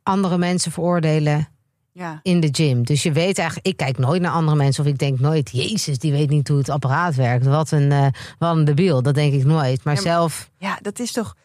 [0.04, 1.48] andere mensen veroordelen
[1.92, 2.84] ja, in de gym.
[2.86, 6.00] Dus je weet eigenlijk, ik kijk nooit naar andere mensen of ik denk nooit, Jezus,
[6.00, 7.46] die weet niet hoe het apparaat werkt.
[7.46, 8.08] Wat een, eh
[8.40, 9.84] wat een debiel, dat denk ik nooit.
[9.84, 11.36] Maar Ja, maar- zelf, ja, dat is toch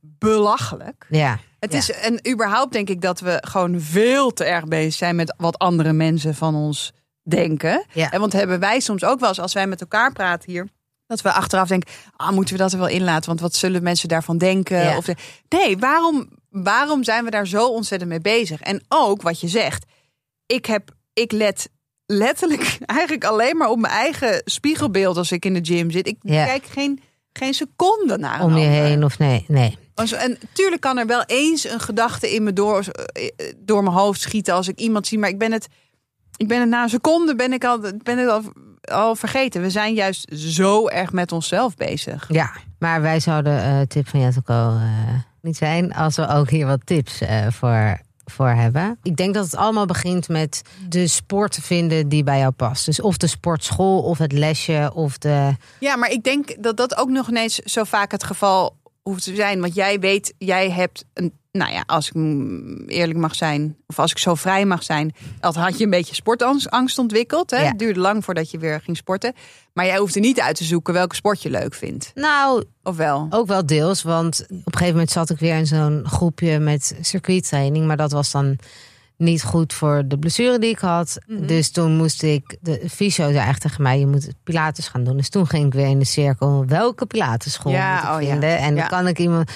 [0.00, 1.06] belachelijk.
[1.10, 1.38] ja.
[1.58, 1.78] Het Ja.
[1.78, 5.58] is, en überhaupt denk ik dat we gewoon veel te erg bezig zijn met wat
[5.58, 7.84] andere mensen van ons denken.
[7.92, 8.10] Ja.
[8.10, 10.68] En want hebben wij soms ook wel eens, als wij met elkaar praten hier,
[11.16, 13.26] dat we achteraf denken, ah, moeten we dat er wel inlaten?
[13.28, 14.78] Want wat zullen mensen daarvan denken?
[14.78, 14.96] Ja.
[14.96, 15.16] Of de-
[15.48, 18.60] nee, waarom, waarom zijn we daar zo ontzettend mee bezig?
[18.60, 19.84] En ook wat je zegt,
[20.46, 21.68] ik heb, ik let
[22.06, 26.06] letterlijk eigenlijk alleen maar op mijn eigen spiegelbeeld als ik in de gym zit.
[26.06, 26.44] Ik Ja.
[26.44, 27.00] kijk geen,
[27.32, 28.82] geen seconde naar om je ander.
[28.82, 29.78] heen of nee, nee.
[29.94, 32.84] Als- En tuurlijk kan er wel eens een gedachte in me door,
[33.56, 35.18] door mijn hoofd schieten als ik iemand zie.
[35.18, 35.66] Maar ik ben het,
[36.36, 38.42] ik ben het na een seconde ben ik al, ben het al,
[38.82, 39.62] al vergeten.
[39.62, 42.24] We zijn juist zo erg met onszelf bezig.
[42.28, 46.66] Ja, maar wij zouden eh tip van Jettelco eh niet zijn als we ook hier
[46.66, 48.98] wat tips eh, voor, voor hebben.
[49.02, 52.84] Ik denk dat het allemaal begint met de sport vinden die bij jou past.
[52.84, 55.56] Dus of de sportschool of het lesje of de...
[55.80, 59.34] Ja, maar ik denk dat dat ook nog ineens zo vaak het geval hoeft te
[59.34, 59.60] zijn.
[59.60, 61.32] Want jij weet, jij hebt een.
[61.52, 62.14] Nou ja, als ik
[62.86, 66.14] eerlijk mag zijn, of als ik zo vrij mag zijn, dat had je een beetje
[66.14, 67.50] sportangst ontwikkeld.
[67.50, 67.56] Hè?
[67.56, 67.68] Ja.
[67.68, 69.32] Het duurde lang voordat je weer ging sporten.
[69.72, 72.10] Maar jij hoeft er niet uit te zoeken welke sport je leuk vindt.
[72.14, 73.26] Nou, Of wel?
[73.30, 76.96] ook wel deels, want op een gegeven moment zat ik weer in zo'n groepje met
[77.00, 77.86] circuittraining.
[77.86, 78.58] Maar dat was dan
[79.22, 81.18] niet goed voor de blessure die ik had.
[81.26, 81.46] Mhm.
[81.46, 85.16] Dus toen moest ik, de fysio zei echt tegen mij, je moet pilates gaan doen.
[85.16, 88.30] Dus toen ging ik weer in de cirkel, welke pilatesschool Ja, moet ik oh ja.
[88.30, 88.58] vinden?
[88.58, 89.50] En dan kan ik iemand...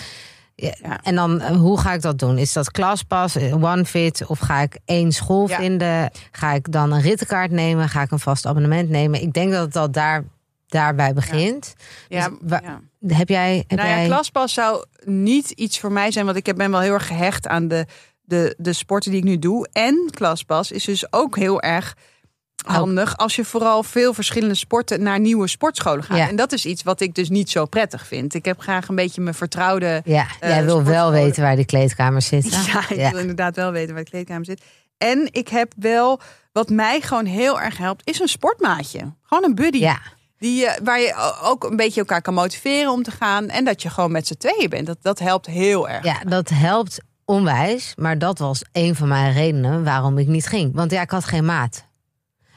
[0.54, 1.00] Ja, Ja.
[1.02, 2.38] En dan, eh, hoe ga ik dat doen?
[2.38, 5.56] Is dat klaspas, eh, OneFit of ga ik één school Ja.
[5.56, 6.10] vinden?
[6.30, 7.88] Ga ik dan een rittenkaart nemen?
[7.88, 9.22] Ga ik een vast abonnement nemen?
[9.22, 10.24] Ik denk dat het al daar,
[10.66, 11.74] daarbij begint.
[12.08, 12.80] Ja, Dus ja.
[13.16, 13.64] Heb jij...
[13.66, 14.06] Heb Nou jij...
[14.06, 17.46] klaspas zou niet iets voor mij zijn, want ik heb- ben wel heel erg gehecht
[17.48, 17.86] aan de,
[18.26, 19.68] de, de sporten die ik nu doe.
[19.72, 21.94] En klaspas is dus ook heel erg
[22.66, 26.16] handig als je vooral veel verschillende sporten naar nieuwe sportscholen gaat.
[26.18, 26.28] Ja.
[26.28, 28.34] En dat is iets wat ik dus niet zo prettig vind.
[28.34, 30.02] Ik heb graag een beetje mijn vertrouwde.
[30.04, 32.50] Ja, eh, jij wil wel weten waar die kleedkamers zitten.
[32.72, 34.62] Ja, ik wil inderdaad wel weten waar de kleedkamer zit.
[34.98, 36.20] En ik heb wel,
[36.52, 39.00] wat mij gewoon heel erg helpt, is een sportmaatje.
[39.22, 39.78] Gewoon een buddy.
[39.78, 39.98] Ja.
[40.38, 43.48] Die, je- waar je ook een beetje elkaar kan motiveren om te gaan.
[43.48, 44.86] En dat je gewoon met z'n tweeën bent.
[44.86, 46.04] Dat, dat helpt heel erg.
[46.04, 47.92] ja, dat helpt onwijs.
[47.96, 50.74] Maar dat was een van mijn redenen waarom ik niet ging.
[50.74, 51.84] Want ja, ik had geen maat.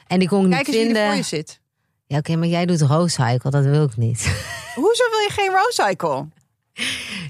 [0.06, 1.16] En ik kon niet Kijk eens wie er voor vinden...
[1.16, 1.60] je zit.
[2.06, 4.18] Ja, oké, maar jij doet roadcycle, dat wil ik niet.
[4.74, 6.28] Hoezo wil je geen roadcycle?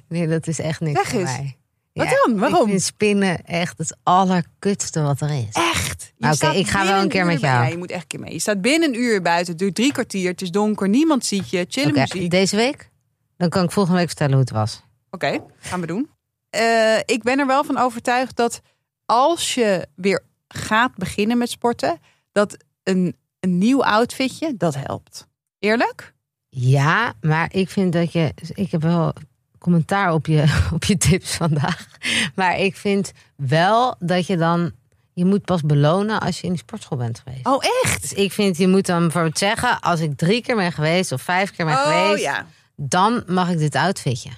[0.08, 1.36] Nee, dat is echt niks Zeg voor eens.
[1.36, 1.54] mij.
[1.92, 2.38] Wat dan?
[2.38, 2.62] Waarom?
[2.62, 5.52] Ik vind spinnen echt het allerkutste wat er is.
[5.52, 6.12] Echt?
[6.16, 7.62] Je Oké, ik ga wel een keer met jou.
[7.64, 8.32] Ja, je moet echt een keer mee.
[8.32, 9.50] Je staat binnen een uur buiten.
[9.52, 10.30] Het duurt drie kwartier.
[10.30, 10.88] Het is donker.
[10.88, 11.66] Niemand ziet je.
[11.68, 12.30] Chille Oké, muziek.
[12.30, 12.90] deze week?
[13.36, 14.82] Dan kan ik volgende week vertellen hoe het was.
[15.10, 16.08] Oké, gaan we doen.
[16.50, 18.60] Eh, ik ben er wel van overtuigd dat
[19.06, 22.00] als je weer gaat beginnen met sporten,
[22.32, 25.28] dat een, een nieuw outfitje, dat helpt.
[25.58, 26.14] Eerlijk?
[26.48, 28.34] Ja, maar ik vind dat je...
[28.54, 29.12] Ik heb wel
[29.58, 31.86] commentaar op je, op je tips vandaag.
[32.34, 34.72] Maar ik vind wel dat je dan...
[35.12, 37.46] Je moet pas belonen als je in die sportschool bent geweest.
[37.46, 38.00] Oh, echt?
[38.00, 39.80] Dus ik vind, je moet dan bijvoorbeeld zeggen...
[39.80, 42.22] als ik drie keer ben geweest of vijf keer ben Oh geweest...
[42.22, 42.46] ja.
[42.76, 44.30] dan mag ik dit outfitje.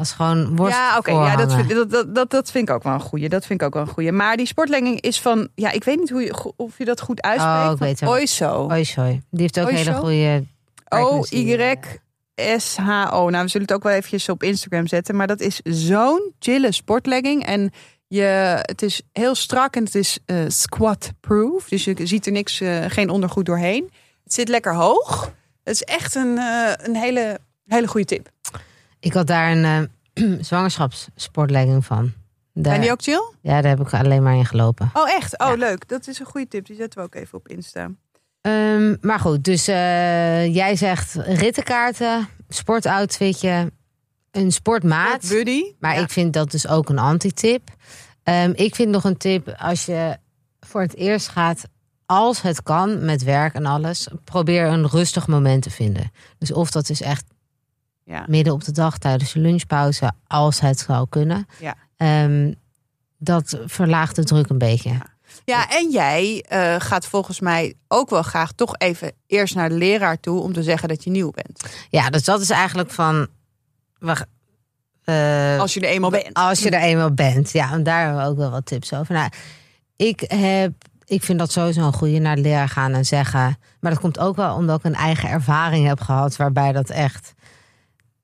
[0.00, 1.10] Als gewoon worst Ja, oké.
[1.10, 3.28] ja, dat, vind- dat, dat, dat, dat vind ik ook wel een goeie.
[3.28, 4.12] Dat vind ik ook wel een goeie.
[4.12, 7.22] Maar die sportlegging is van, ja, ik weet niet hoe je, of je dat goed
[7.22, 7.66] uitspreekt.
[7.66, 8.08] Oh, ik weet het.
[8.08, 8.66] Oiso.
[9.30, 10.02] Die heeft ook een hele Oiso?
[10.02, 10.44] goede...
[12.36, 13.28] O-Y-S-H-O.
[13.30, 15.16] Nou, we zullen het ook wel eventjes op Instagram zetten.
[15.16, 17.46] Maar dat is zo'n chille sportlegging.
[17.46, 17.70] En
[18.06, 21.68] je, het is heel strak en het is eh, squat-proof.
[21.68, 23.90] Dus je ziet er niks, eh, geen ondergoed doorheen.
[24.24, 25.32] Het zit lekker hoog.
[25.64, 28.28] Het is echt een, eh, een hele, hele goede tip.
[29.00, 32.12] Ik had daar een eh, zwangerschapssportlegging van.
[32.52, 33.32] Daar, Zijn die ook chill?
[33.42, 34.90] Ja, daar heb ik alleen maar in gelopen.
[34.92, 35.38] Oh, echt?
[35.38, 35.54] Oh, Ja.
[35.54, 35.88] leuk.
[35.88, 36.66] Dat is een goede tip.
[36.66, 37.90] Die zetten we ook even op Insta.
[38.40, 43.72] Ehm, maar goed, dus eh, jij zegt rittenkaarten, sportoutfitje,
[44.30, 45.28] een sportmaat.
[45.28, 45.62] Buddy.
[45.78, 46.00] Maar Ja.
[46.02, 47.68] ik vind dat dus ook een antitip.
[48.22, 50.16] Ehm, ik vind nog een tip als je
[50.60, 51.62] voor het eerst gaat,
[52.06, 56.10] als het kan met werk en alles, probeer een rustig moment te vinden.
[56.38, 57.24] Dus of dat is echt
[58.10, 58.24] Ja.
[58.28, 61.46] midden op de dag tijdens je lunchpauze, als het zou kunnen.
[61.60, 61.74] Ja.
[61.96, 62.52] Ehm,
[63.18, 64.90] dat verlaagt de druk een beetje.
[64.90, 65.06] Ja.
[65.44, 69.74] Ja, en jij eh, gaat volgens mij ook wel graag toch even eerst naar de
[69.74, 71.64] leraar toe om te zeggen dat je nieuw bent.
[71.90, 73.26] Ja, dus dat is eigenlijk van.
[73.98, 74.26] We,
[75.04, 76.34] eh, Als je er eenmaal bent.
[76.34, 77.50] Als je er eenmaal bent.
[77.50, 79.14] Ja, en daar hebben we ook wel wat tips over.
[79.14, 79.30] Nou,
[79.96, 80.72] ik, heb,
[81.04, 83.58] ik vind dat sowieso een goede naar de leraar gaan en zeggen.
[83.80, 86.36] Maar dat komt ook wel omdat ik een eigen ervaring heb gehad.
[86.36, 87.34] Waarbij dat echt.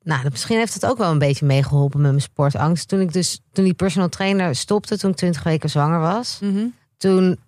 [0.06, 2.88] Nou, dat- misschien heeft het ook wel een beetje meegeholpen met mijn sportangst.
[2.88, 6.38] Toen ik dus, toen die personal trainer stopte, toen ik 20 weken zwanger was.
[6.42, 6.66] Mhm.
[6.96, 7.38] Toen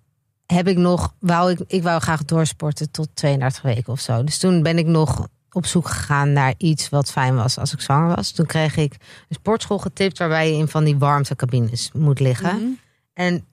[0.45, 4.23] heb ik nog, wou ik, ik wou graag doorsporten tot 32 weken of zo.
[4.23, 7.81] Dus toen ben ik nog op zoek gegaan naar iets wat fijn was als ik
[7.81, 8.31] zwanger was.
[8.31, 8.93] Toen kreeg ik
[9.29, 12.55] een sportschool getipt waarbij je in van die warmtecabines moet liggen.
[12.55, 12.65] Mhm.
[13.13, 13.45] En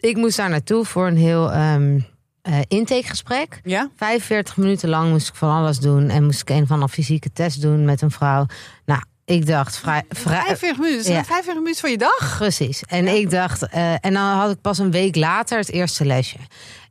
[0.00, 2.00] ik moest daar naartoe voor een heel ehm
[2.46, 3.60] eh, intakegesprek.
[3.64, 3.90] Ja?
[3.96, 6.08] 45 minuten lang moest ik van alles doen.
[6.08, 8.46] En moest ik een van een fysieke test doen met een vrouw.
[8.84, 10.02] Nou, ik dacht vrij...
[10.08, 10.98] vrij 45 minuten.
[10.98, 11.12] Ja.
[11.12, 12.36] zijn 45 minuten van je dag.
[12.38, 12.82] Precies.
[12.82, 13.66] En ik dacht...
[13.68, 16.38] eh, en dan had ik pas een week later het eerste lesje.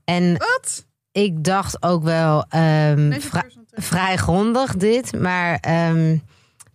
[0.03, 0.85] En Wat?
[1.11, 2.45] ik dacht ook wel...
[2.49, 3.19] ehm,
[3.71, 6.17] vrij grondig dit, maar ehm,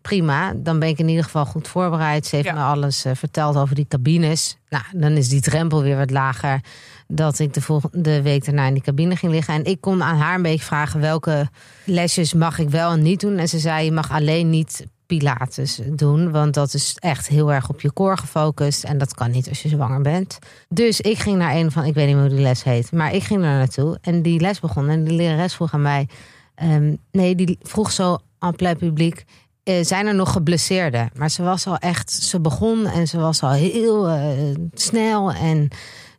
[0.03, 0.53] prima.
[0.57, 2.27] Dan ben ik in ieder geval goed voorbereid.
[2.27, 2.55] Ze heeft Ja.
[2.55, 4.57] me alles eh, verteld over die cabines.
[4.69, 6.61] Nou, dan is die drempel weer wat lager.
[7.09, 9.55] Dat ik de volgende week daarna in die cabine ging liggen.
[9.55, 11.49] En ik kon aan haar een beetje vragen welke
[11.85, 13.37] lesjes mag ik wel en niet doen.
[13.37, 16.31] En ze zei, je mag alleen niet Pilates doen.
[16.31, 18.85] Want dat is echt heel erg op je core gefocust.
[18.85, 20.39] En dat kan niet als je zwanger bent.
[20.69, 22.93] Dus ik ging naar een van, ik weet niet meer hoe die les heet.
[22.93, 23.99] Maar ik ging daar naartoe.
[24.01, 24.89] En die les begon.
[24.89, 26.09] En die lerares vroeg aan mij...
[26.55, 29.25] Ehm, nee, die vroeg zo en plein publiek.
[29.63, 31.11] Eh, zijn er nog geblesseerden?
[31.15, 35.33] Maar ze was al echt, ze begon en ze was al heel eh, snel.
[35.33, 35.69] En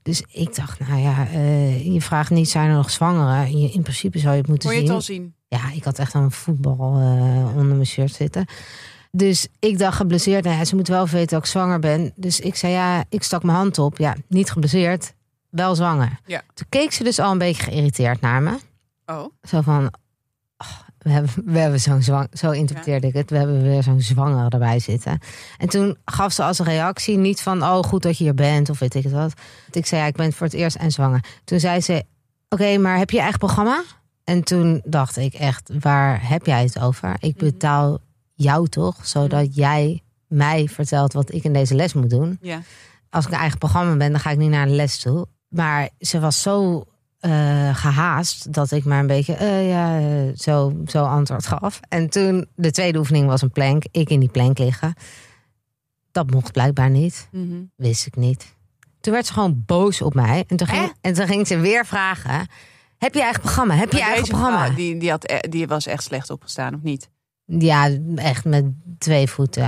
[0.02, 3.60] dus ik dacht, nou ja, eh, je vraagt niet, zijn er nog zwangeren?
[3.60, 5.18] Je, in principe zou je het moeten Kon je het zien.
[5.18, 5.36] al zien?
[5.48, 6.78] Ja, ik had echt een voetbal
[7.56, 8.46] onder mijn shirt zitten.
[9.12, 10.44] Dus ik dacht geblesseerd.
[10.44, 12.12] Nou ja, ze moet wel weten dat ik zwanger ben.
[12.16, 13.98] Dus ik zei ja, ik stak mijn hand op.
[13.98, 15.14] Ja, niet geblesseerd,
[15.50, 16.20] wel zwanger.
[16.26, 16.42] Ja.
[16.54, 18.58] Toen keek ze dus al een beetje geïrriteerd naar me.
[19.06, 19.26] Oh.
[19.42, 19.94] Zo van,
[21.02, 23.30] we hebben, we hebben zo'n zwang, zo interpreteerde ik het.
[23.30, 25.20] We hebben weer zo'n zwangere erbij zitten.
[25.58, 28.80] En toen gaf ze als reactie niet van, oh goed dat je hier bent of
[28.80, 29.34] weet ik het wat.
[29.72, 31.24] Ik zei ja, ik ben voor het eerst en zwanger.
[31.44, 32.04] Toen zei ze,
[32.50, 33.84] oké, maar heb je je eigen programma?
[34.24, 37.16] En toen dacht ik echt, waar heb jij het over?
[37.20, 38.00] Ik betaal
[38.34, 42.62] jou toch, zodat jij mij vertelt wat ik in deze les moet doen Ja.
[43.10, 45.26] als ik een eigen programma ben, dan ga ik niet naar de les toe.
[45.48, 46.84] Maar ze was zo
[47.22, 50.00] eh, gehaast dat ik maar een beetje eh, ja,
[50.36, 51.80] zo, zo antwoord gaf.
[51.90, 53.84] En toen de tweede oefening was een plank.
[53.92, 54.94] Ik in die plank liggen.
[56.12, 57.28] Dat mocht blijkbaar niet.
[57.32, 57.64] Mhm.
[57.76, 58.56] Wist ik niet.
[59.00, 60.44] Toen werd ze gewoon boos op mij.
[60.48, 62.48] En toen ging, en toen ging ze weer vragen.
[62.98, 63.76] Heb je eigen programma?
[63.76, 64.70] Heb je Maar eigen programma?
[64.70, 67.10] die, die, had, e- die was echt slecht opgestaan, of niet?
[67.60, 68.66] Ja, echt met
[68.98, 69.64] twee voeten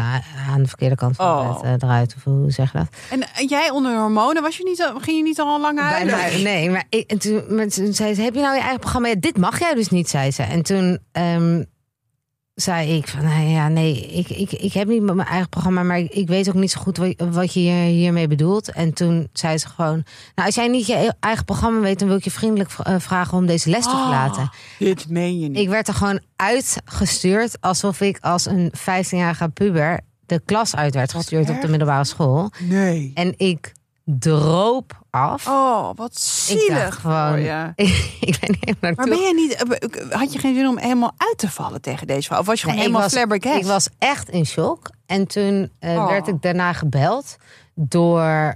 [0.49, 1.49] aan de verkeerde kant van Oh.
[1.53, 2.13] het bed eh, eruit.
[2.17, 2.87] Of hoe zeg je dat?
[3.09, 6.83] En, jij onder hormonen, was je niet, ging je niet al lang mij- nee, maar
[6.89, 7.19] ik, en
[7.69, 9.07] toen zei ze: Heb je nou je eigen programma?
[9.07, 10.43] Ja, dit mag jij dus niet, zei ze.
[10.43, 11.63] En toen ehm,
[12.55, 15.99] zei ik: van, nou ja, Nee, ik, ik, ik heb niet mijn eigen programma, maar
[15.99, 18.71] ik, ik weet ook niet zo goed wat, wat je hier, hiermee bedoelt.
[18.71, 20.03] En toen zei ze gewoon:
[20.35, 23.37] Nou, als jij niet je eigen programma weet, dan wil ik je vriendelijk eh, vragen
[23.37, 24.49] om deze les te Oh, verlaten.
[24.79, 25.57] Dit meen je niet.
[25.57, 31.11] Ik werd er gewoon uitgestuurd alsof ik als een 15-jarige puber de klas uit werd
[31.11, 32.51] gestuurd op de middelbare school.
[32.59, 33.11] Nee.
[33.13, 33.71] En ik
[34.05, 35.47] droop af.
[35.47, 36.95] Oh, wat zielig.
[37.01, 37.71] gewoon- voor je.
[38.19, 41.37] ik ben niet Maar ben je niet, eh, had je geen zin om helemaal uit
[41.37, 42.39] te vallen tegen deze vrouw?
[42.39, 43.59] Of was je gewoon Nee, helemaal ik was, flabbergast?
[43.59, 44.89] ik was echt in shock.
[45.05, 46.07] En toen eh, Oh.
[46.09, 47.35] werd ik daarna gebeld
[47.75, 48.55] door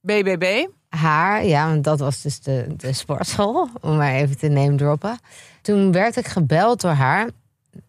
[0.00, 0.66] BBB?
[0.88, 1.44] haar.
[1.44, 3.68] Ja, want dat was dus de, de sportschool.
[3.80, 5.18] Om maar even te name droppen.
[5.62, 7.28] Toen werd ik gebeld door haar.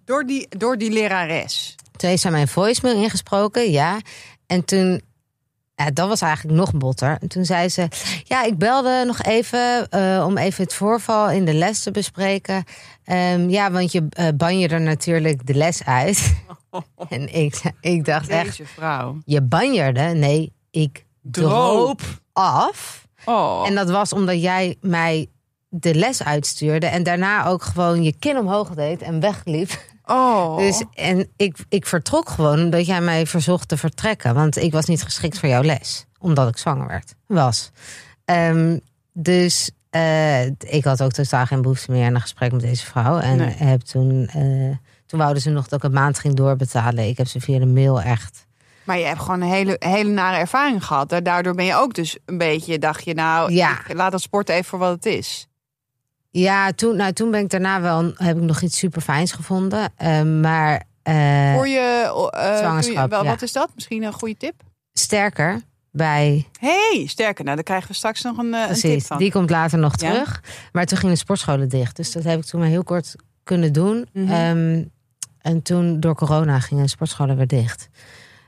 [0.06, 1.76] Door die, door die lerares.
[1.96, 3.98] Toen heeft zij mijn voicemail ingesproken, ja.
[4.48, 5.02] En toen,
[5.78, 7.18] ja, dat was eigenlijk nog botter.
[7.22, 7.88] En toen zei ze,
[8.24, 12.64] ja, ik belde nog even eh, om even het voorval in de les te bespreken.
[13.04, 16.36] Ehm, ja, want je uh, ban je er natuurlijk de les uit.
[17.10, 19.18] en ik, ik dacht echt, Deze vrouw.
[19.26, 20.02] je banjerde?
[20.02, 22.02] Nee, ik droop
[22.34, 23.08] af.
[23.26, 23.64] Oh.
[23.68, 25.30] En dat was omdat jij mij
[25.70, 29.80] de les uitstuurde en daarna ook gewoon je kin omhoog deed en wegliep.
[30.08, 30.58] Oh.
[30.58, 34.34] Dus, en ik, ik vertrok gewoon omdat jij mij verzocht te vertrekken.
[34.34, 36.06] Want ik was niet geschikt voor jouw les.
[36.20, 37.16] Omdat ik zwanger werd.
[37.28, 37.72] Was.
[38.26, 38.78] Ehm,
[39.14, 43.18] dus eh, ik had ook totaal geen behoefte meer aan een gesprek met deze vrouw.
[43.20, 43.56] En Nee.
[43.58, 47.08] heb toen, eh, toen wouden ze nog dat ik een maand ging doorbetalen.
[47.08, 48.46] Ik heb ze via de mail echt.
[48.84, 51.10] Maar je hebt gewoon een hele, hele nare ervaring gehad.
[51.10, 53.80] Da- Daardoor ben je ook dus een beetje, dacht je nou, Ja.
[53.88, 55.47] ik laat dat sport even voor wat het is.
[56.30, 59.90] Ja, toen, nou, toen ben ik daarna wel, heb ik nog iets super fijns gevonden.
[59.96, 63.30] Eh, maar eh, voor je, eh, zwangerschap, je- wel, ja.
[63.30, 63.70] wat is dat?
[63.76, 64.54] Misschien een goede tip?
[64.94, 65.62] sterker,
[65.92, 67.44] bij hey, sterker.
[67.44, 69.18] Nou, dan krijgen we straks nog een, eh, een tip Precies, van.
[69.18, 70.10] die komt later nog Ja.
[70.12, 70.44] terug.
[70.72, 71.96] Maar toen gingen de sportscholen dicht.
[71.96, 74.08] Dus dat heb ik toen maar heel kort kunnen doen.
[74.14, 74.32] Mhm.
[74.32, 74.84] Ehm,
[75.42, 77.90] en toen door corona gingen de sportscholen weer dicht.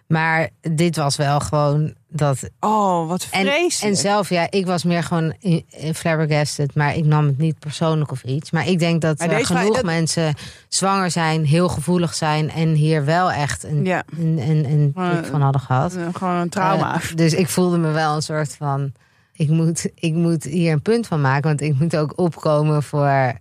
[0.09, 2.49] Maar dit was wel gewoon dat.
[2.59, 3.93] Oh, wat En, vreselijk.
[3.95, 6.75] en zelf, ja, ik was meer gewoon in, in flabbergasted.
[6.75, 8.51] Maar ik nam het niet persoonlijk of iets.
[8.51, 10.33] Maar ik denk dat er genoeg dat- mensen
[10.67, 12.49] zwanger zijn, heel gevoelig zijn.
[12.49, 15.95] En hier wel echt een, Ja, een, een, een van hadden gehad.
[15.95, 16.95] eh, gewoon een trauma.
[16.95, 18.91] Eh, dus ik voelde me wel een soort van.
[19.33, 21.43] Ik moet, ik moet hier een punt van maken.
[21.47, 23.33] Want ik moet ook opkomen voor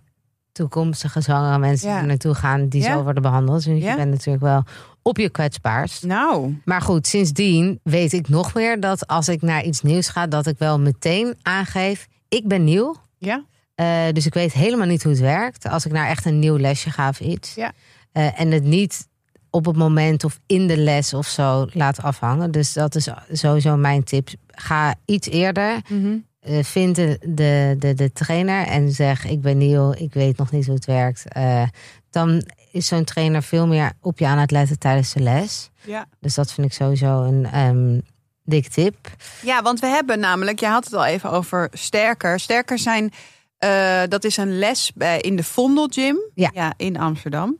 [0.63, 1.99] toekomstige zwangere mensen Ja.
[1.99, 2.67] er naartoe gaan.
[2.67, 2.91] Die Ja.
[2.93, 3.63] zo worden behandeld.
[3.63, 3.89] Dus Ja.
[3.89, 4.63] je bent natuurlijk wel
[5.01, 6.03] op je kwetsbaarst.
[6.03, 10.27] nou, Maar goed, sindsdien weet ik nog meer dat als ik naar iets nieuws ga,
[10.27, 12.95] dat ik wel meteen aangeef: ik ben nieuw.
[13.17, 13.43] ja.
[13.75, 15.67] Eh, dus ik weet helemaal niet hoe het werkt.
[15.69, 17.55] Als ik naar echt een nieuw lesje ga of iets.
[17.55, 17.71] Ja.
[18.11, 19.07] Eh, en het niet
[19.49, 22.51] op het moment of in de les of zo laat afhangen.
[22.51, 24.29] Dus dat is sowieso mijn tip.
[24.47, 25.81] Ga iets eerder.
[25.89, 26.17] Mhm.
[26.61, 30.65] Vind de, de, de, de trainer en zeg: Ik ben nieuw, ik weet nog niet
[30.65, 31.23] hoe het werkt.
[31.27, 31.63] Eh,
[32.09, 35.69] dan is zo'n trainer veel meer op je aan het letten tijdens de les.
[35.85, 36.05] ja.
[36.19, 37.99] Dus dat vind ik sowieso een ehm
[38.43, 38.95] dik tip.
[39.41, 42.39] Ja, want we hebben namelijk, je had het al even over sterker.
[42.39, 43.11] Sterker zijn,
[43.57, 46.73] eh, dat is een les bij, in de Vondel Gym Ja.
[46.77, 47.57] in Amsterdam.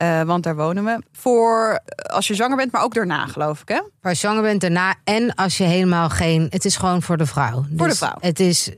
[0.00, 1.02] Eh, want daar wonen we.
[1.12, 3.68] Voor eh, als je zanger bent, maar ook daarna, geloof ik.
[3.68, 3.80] Hè?
[4.02, 6.46] Als je zwanger bent daarna en als je helemaal geen...
[6.50, 7.52] Het is gewoon voor de vrouw.
[7.54, 8.16] Voor de Dus vrouw.
[8.20, 8.70] Het is...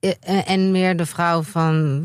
[0.00, 2.04] eh, En meer de vrouw van...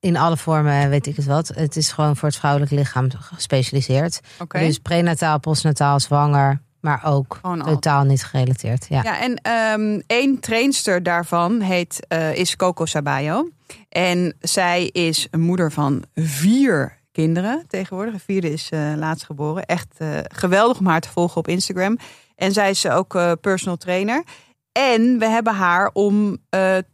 [0.00, 1.48] In alle vormen, weet ik het wat.
[1.48, 4.20] Het is gewoon voor het vrouwelijk lichaam gespecialiseerd.
[4.38, 4.58] Oké.
[4.58, 6.60] Dus prenataal, postnataal, zwanger.
[6.80, 8.86] Maar ook totaal niet gerelateerd.
[8.88, 9.02] Ja.
[9.02, 13.48] Ja, en ehm één trainster daarvan heet, is Coco Sabayo.
[13.88, 18.14] En zij is een moeder van vier kinderen tegenwoordig.
[18.14, 19.64] De vierde is eh, laatst geboren.
[19.66, 21.98] Echt eh, geweldig om haar te volgen op Instagram.
[22.36, 24.24] En zij is ook eh, personal trainer.
[24.72, 26.36] En we hebben haar om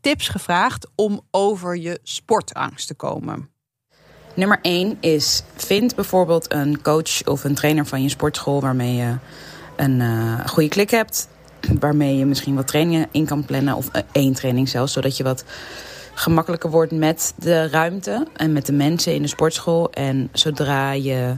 [0.01, 3.51] tips gevraagd om over je sportangst te komen.
[4.35, 9.17] Nummer 1 is vind bijvoorbeeld een coach of een trainer van je sportschool waarmee je
[9.77, 10.03] een
[10.49, 11.29] goede klik hebt.
[11.81, 15.45] Waarmee je misschien wat trainingen in kan plannen of één training zelfs, zodat je wat
[16.19, 19.91] gemakkelijker wordt met de ruimte en met de mensen in de sportschool.
[19.91, 21.37] En zodra je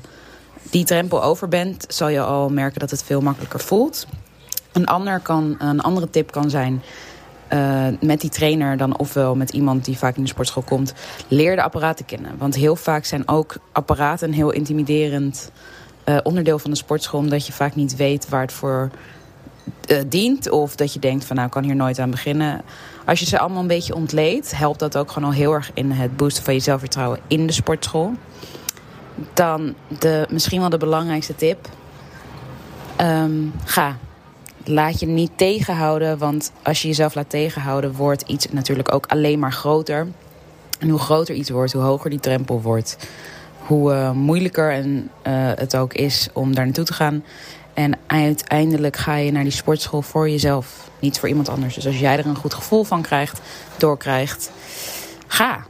[0.70, 4.06] die drempel over bent, zal je al merken dat het veel makkelijker voelt.
[4.72, 6.82] Een, ander kan, een andere tip kan zijn
[7.48, 10.94] eh, met die trainer dan ofwel met iemand die vaak in de sportschool komt,
[11.28, 12.38] leer de apparaten kennen.
[12.38, 15.50] Want heel vaak zijn ook apparaten een heel intimiderend
[16.04, 18.90] eh, onderdeel van de sportschool, omdat je vaak niet weet waar het voor
[19.86, 20.50] eh, dient.
[20.50, 22.62] Of dat je denkt van nou, ik kan hier nooit aan beginnen.
[23.06, 25.90] Als je ze allemaal een beetje ontleedt, helpt dat ook gewoon al heel erg in
[25.90, 28.12] het boosten van je zelfvertrouwen in de sportschool.
[29.34, 31.68] Dan de, misschien wel de belangrijkste tip.
[32.96, 33.32] Ehm,
[33.64, 33.96] ga.
[34.64, 39.38] Laat je niet tegenhouden, want als je jezelf laat tegenhouden, wordt iets natuurlijk ook alleen
[39.38, 40.06] maar groter.
[40.78, 42.96] En hoe groter iets wordt, hoe hoger die drempel wordt.
[43.58, 47.24] Hoe eh, moeilijker en, eh, het ook is om daar naartoe te gaan.
[47.74, 51.74] En uiteindelijk ga je naar die sportschool voor jezelf, niet voor iemand anders.
[51.74, 53.40] Dus als jij er een goed gevoel van krijgt,
[53.76, 54.50] doorkrijgt,
[55.26, 55.66] ga.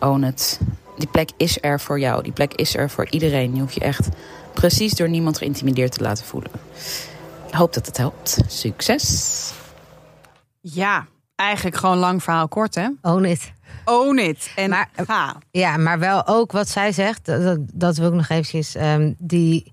[0.00, 0.60] Own het.
[0.96, 2.22] Die plek is er voor jou.
[2.22, 3.54] Die plek is er voor iedereen.
[3.54, 4.08] Je hoeft je echt
[4.54, 6.50] precies door niemand geïntimideerd te laten voelen.
[7.48, 8.38] Ik hoop dat het helpt.
[8.46, 9.52] Succes!
[10.60, 12.88] Ja, eigenlijk gewoon lang verhaal kort, hè?
[13.02, 13.52] Own it.
[13.84, 14.50] Own it.
[14.56, 15.36] En Maar- ga.
[15.50, 18.74] Ja, maar wel ook wat zij zegt, dat, dat, dat wil ik nog eventjes.
[18.74, 19.72] ehm, die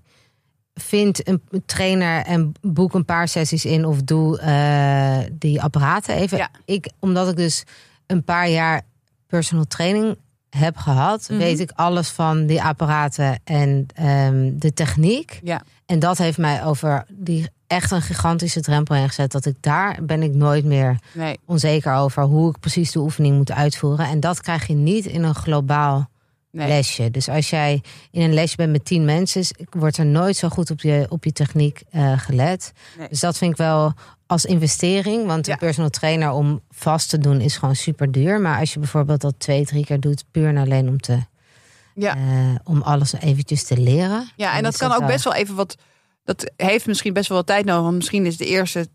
[0.80, 6.38] vindt een trainer en boek een paar sessies in of doe eh, die apparaten even.
[6.38, 6.48] Ja.
[6.64, 7.64] Ik, omdat ik dus
[8.06, 8.82] een paar jaar
[9.26, 10.16] personal training
[10.50, 11.38] heb gehad, Mhm.
[11.38, 15.40] weet ik alles van die apparaten en ehm, de techniek.
[15.42, 15.62] Ja.
[15.86, 19.32] En dat heeft mij over die echt een gigantische drempel heen gezet.
[19.32, 21.38] Dat ik daar ben ik nooit meer Nee.
[21.44, 24.06] onzeker over hoe ik precies de oefening moet uitvoeren.
[24.06, 26.08] En dat krijg je niet in een globaal
[26.56, 26.68] Nee.
[26.68, 27.10] lesje.
[27.10, 30.70] Dus als jij in een lesje bent met tien mensen, wordt er nooit zo goed
[30.70, 32.72] op je, op je techniek eh, gelet.
[32.98, 33.08] Nee.
[33.08, 33.92] Dus dat vind ik wel
[34.26, 35.26] als investering.
[35.26, 35.52] Want Ja.
[35.52, 38.40] een personal trainer om vast te doen is gewoon super duur.
[38.40, 41.18] Maar als je bijvoorbeeld dat twee, drie keer doet, puur en alleen om te.
[41.94, 42.16] Ja.
[42.16, 44.28] eh, om alles eventjes te leren.
[44.36, 45.76] Ja, en dat kan ook wel- best wel even wat.
[46.24, 47.82] Dat heeft misschien best wel wat tijd nodig.
[47.82, 48.88] Want misschien is de eerste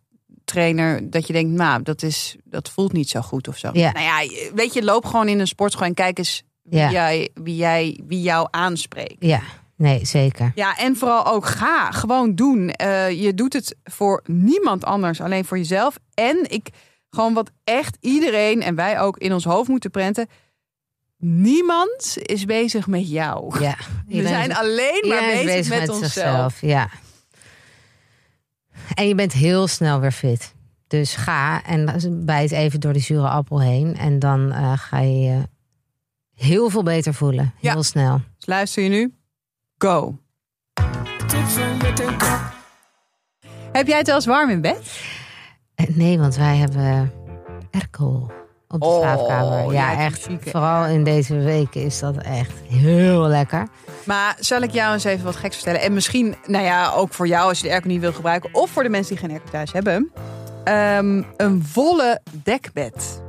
[0.45, 3.69] trainer dat je denkt, nou, dat, is, dat voelt niet zo goed of zo.
[3.73, 3.91] Ja.
[3.91, 6.91] Nou ja, weet je, loop gewoon in een sportschool en kijk eens wie, Ja.
[6.91, 9.15] jij, wie, jij, wie jou aanspreekt.
[9.19, 9.41] Ja,
[9.75, 10.51] nee, zeker.
[10.55, 11.91] Ja, en vooral ook ga.
[11.91, 12.69] Gewoon doen.
[12.69, 15.95] Eh, je doet het voor niemand anders, alleen voor jezelf.
[16.13, 16.69] En ik,
[17.09, 20.27] gewoon wat echt iedereen en wij ook in ons hoofd moeten prenten.
[21.17, 23.59] Niemand is bezig met jou.
[23.59, 23.75] Ja,
[24.07, 25.97] We zijn alleen maar bezig, met, onszelf.
[26.11, 26.61] zichzelf.
[26.61, 26.89] Ja.
[28.93, 30.53] En je bent heel snel weer fit.
[30.87, 33.97] Dus ga en bijt even door die zure appel heen.
[33.97, 35.47] En dan eh, ga je
[36.41, 37.53] heel veel beter voelen.
[37.59, 37.71] Ja.
[37.73, 38.21] Heel snel.
[38.37, 39.13] Dus luister je nu?
[39.77, 40.17] Go.
[43.71, 44.99] Heb jij het wel eens warm in bed?
[45.75, 47.11] Eh, Nee, want wij hebben
[47.71, 48.31] airco
[48.67, 49.73] op de Oh, slaapkamer.
[49.73, 50.21] Ja, echt.
[50.23, 53.67] chique Vooral in deze weken is dat echt heel lekker.
[54.05, 55.81] Maar zal ik jou eens even wat geks vertellen?
[55.81, 58.49] En misschien, nou ja, ook voor jou als je de airco niet wil gebruiken.
[58.53, 60.11] Of voor de mensen die geen airco thuis hebben.
[60.63, 63.21] Ehm, een wollen dekbed.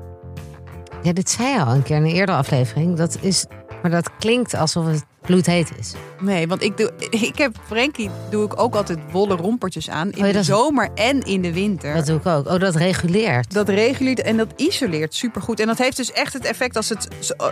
[1.03, 2.96] Ja, dit zei je al een keer in een eerdere aflevering.
[2.96, 3.44] Dat is,
[3.82, 5.92] maar dat klinkt alsof het bloedheet is.
[6.20, 6.92] Nee, want ik, doe,
[7.30, 10.11] ik heb Frankie doe ik ook altijd wollen rompertjes aan.
[10.12, 11.94] In Oh ja, de is- zomer en in de winter.
[11.94, 12.46] Dat doe ik ook.
[12.46, 13.53] Oh, dat reguleert.
[13.53, 15.61] Dat reguleert en dat isoleert supergoed.
[15.61, 17.09] En dat heeft dus echt het effect als het...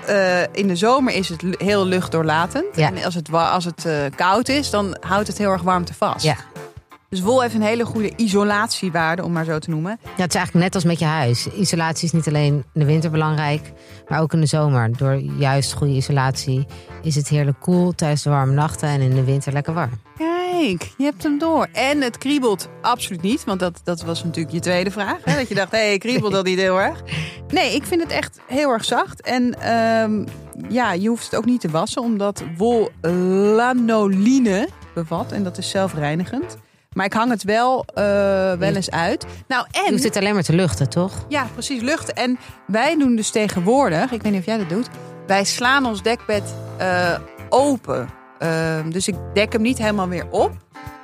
[0.06, 2.76] eh, in de zomer is het heel luchtdoorlatend.
[2.76, 2.86] Ja.
[2.94, 6.24] En als het, als het eh, koud is, dan houdt het heel erg warmte vast.
[6.24, 6.36] Ja.
[7.10, 9.98] Dus wol heeft een hele goede isolatiewaarde, om maar zo te noemen.
[10.02, 11.46] Ja, het is eigenlijk net als met je huis.
[11.46, 13.72] Isolatie is niet alleen in de winter belangrijk,
[14.08, 14.96] maar ook in de zomer.
[14.96, 16.66] Door juist goede isolatie
[17.02, 20.00] is het heerlijk koel tijdens de warme nachten en in de winter lekker warm.
[20.16, 21.68] Kijk, je hebt hem door.
[21.72, 25.18] En het kriebelt absoluut niet, want dat, dat was natuurlijk je tweede vraag.
[25.24, 25.36] Hè?
[25.36, 27.02] Dat je dacht, hé, hey, kriebelt dat niet heel erg?
[27.48, 29.20] Nee, ik vind het echt heel erg zacht.
[29.20, 30.26] En ehm,
[30.68, 32.90] ja, je hoeft het ook niet te wassen, omdat wol
[33.56, 35.32] lanoline bevat.
[35.32, 36.58] En dat is zelfreinigend.
[36.94, 38.04] Maar ik hang het wel, eh,
[38.52, 39.26] wel eens uit.
[39.48, 39.90] Nou, Je en...
[39.90, 41.24] hoeft het alleen maar te luchten, toch?
[41.28, 42.12] Ja, precies, lucht.
[42.12, 44.88] En wij doen dus tegenwoordig, ik weet niet of jij dat doet,
[45.26, 47.18] wij slaan ons dekbed eh,
[47.48, 48.08] open.
[48.38, 50.52] Ehm, dus ik dek hem niet helemaal weer op.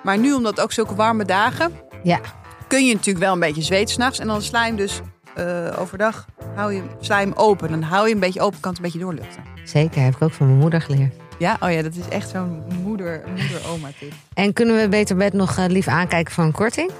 [0.03, 1.73] Maar nu, omdat ook zulke warme dagen,
[2.03, 2.21] Ja.
[2.69, 4.19] kun je natuurlijk wel een beetje zweten s'nachts.
[4.19, 5.01] En dan sla je hem dus
[5.35, 5.45] eh,
[5.79, 7.71] overdag, hou je, sla je hem open.
[7.71, 9.43] Dan hou je hem een beetje open, kan het een beetje doorluchten.
[9.65, 11.15] Zeker, heb ik ook van mijn moeder geleerd.
[11.39, 14.13] Ja, oh ja, dat is echt zo'n moeder, moeder-oma tip.
[14.35, 16.91] En kunnen we Beter Bed nog eh, lief aankijken voor een korting?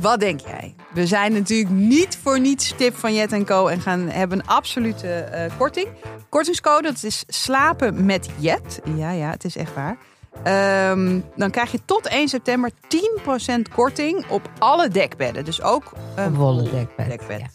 [0.00, 0.74] Wat denk jij?
[0.92, 3.66] We zijn natuurlijk niet voor niets tip van Jet Co.
[3.66, 5.88] En gaan hebben een absolute eh, korting.
[6.28, 8.80] Kortingscode, dat is slapen met Jet.
[8.96, 9.96] Ja, ja, het is echt waar.
[10.42, 15.44] Ehm, dan krijg je tot 1 september 10% korting op alle dekbedden.
[15.44, 17.08] Dus ook een Een wollen wol dekbed.
[17.08, 17.40] dekbed.
[17.40, 17.46] Ja.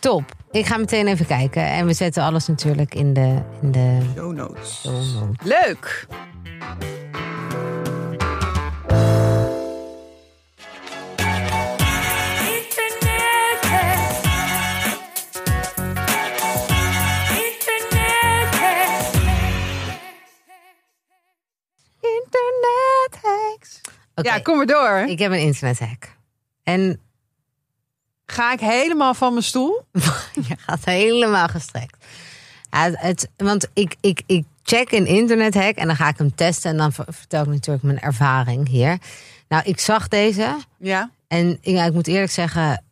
[0.00, 0.22] Top.
[0.50, 1.62] Ik ga meteen even kijken.
[1.62, 3.42] En we zetten alles natuurlijk in de...
[3.62, 3.98] In de...
[4.14, 4.80] Show notes.
[4.80, 5.36] show notes.
[5.42, 6.06] Leuk!
[22.00, 23.80] Internet hacks.
[24.14, 24.98] Oké, Ja, kom maar door.
[24.98, 26.16] ik heb een internethack.
[26.62, 27.00] En
[28.26, 29.82] Ga ik helemaal van mijn stoel?
[30.48, 32.04] je gaat helemaal gestrekt.
[32.70, 36.70] Ja, het, want ik, ik, ik check een internethack en dan ga ik hem testen.
[36.70, 38.98] En dan ver- vertel ik natuurlijk mijn ervaring hier.
[39.48, 40.56] Nou, ik zag deze.
[40.78, 41.10] Ja.
[41.28, 42.84] En ja, ik moet eerlijk zeggen,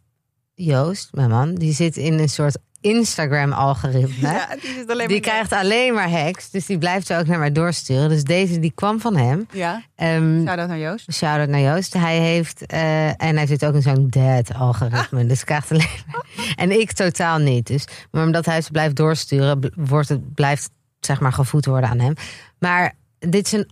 [0.55, 4.29] Joost, mijn man, die zit in een soort Instagram-algoritme.
[4.29, 7.53] ja die alleen Die krijgt alleen maar hacks, dus die blijft ze ook naar mij
[7.53, 8.09] doorsturen.
[8.09, 9.47] Dus deze die kwam van hem.
[9.53, 11.13] Ja, Ehm shout-out naar Joost.
[11.13, 11.93] Shout-out naar Joost.
[11.93, 15.27] Hij heeft, eh, en hij zit ook in zo'n dad-algoritme.
[15.27, 16.23] Dus krijgt alleen maar...
[16.65, 17.67] En ik totaal niet.
[17.67, 20.71] Dus, maar omdat hij ze blijft doorsturen, wordt het, blijft
[21.01, 22.15] zeg maar gevoed worden aan hem.
[22.59, 23.69] Maar dit is een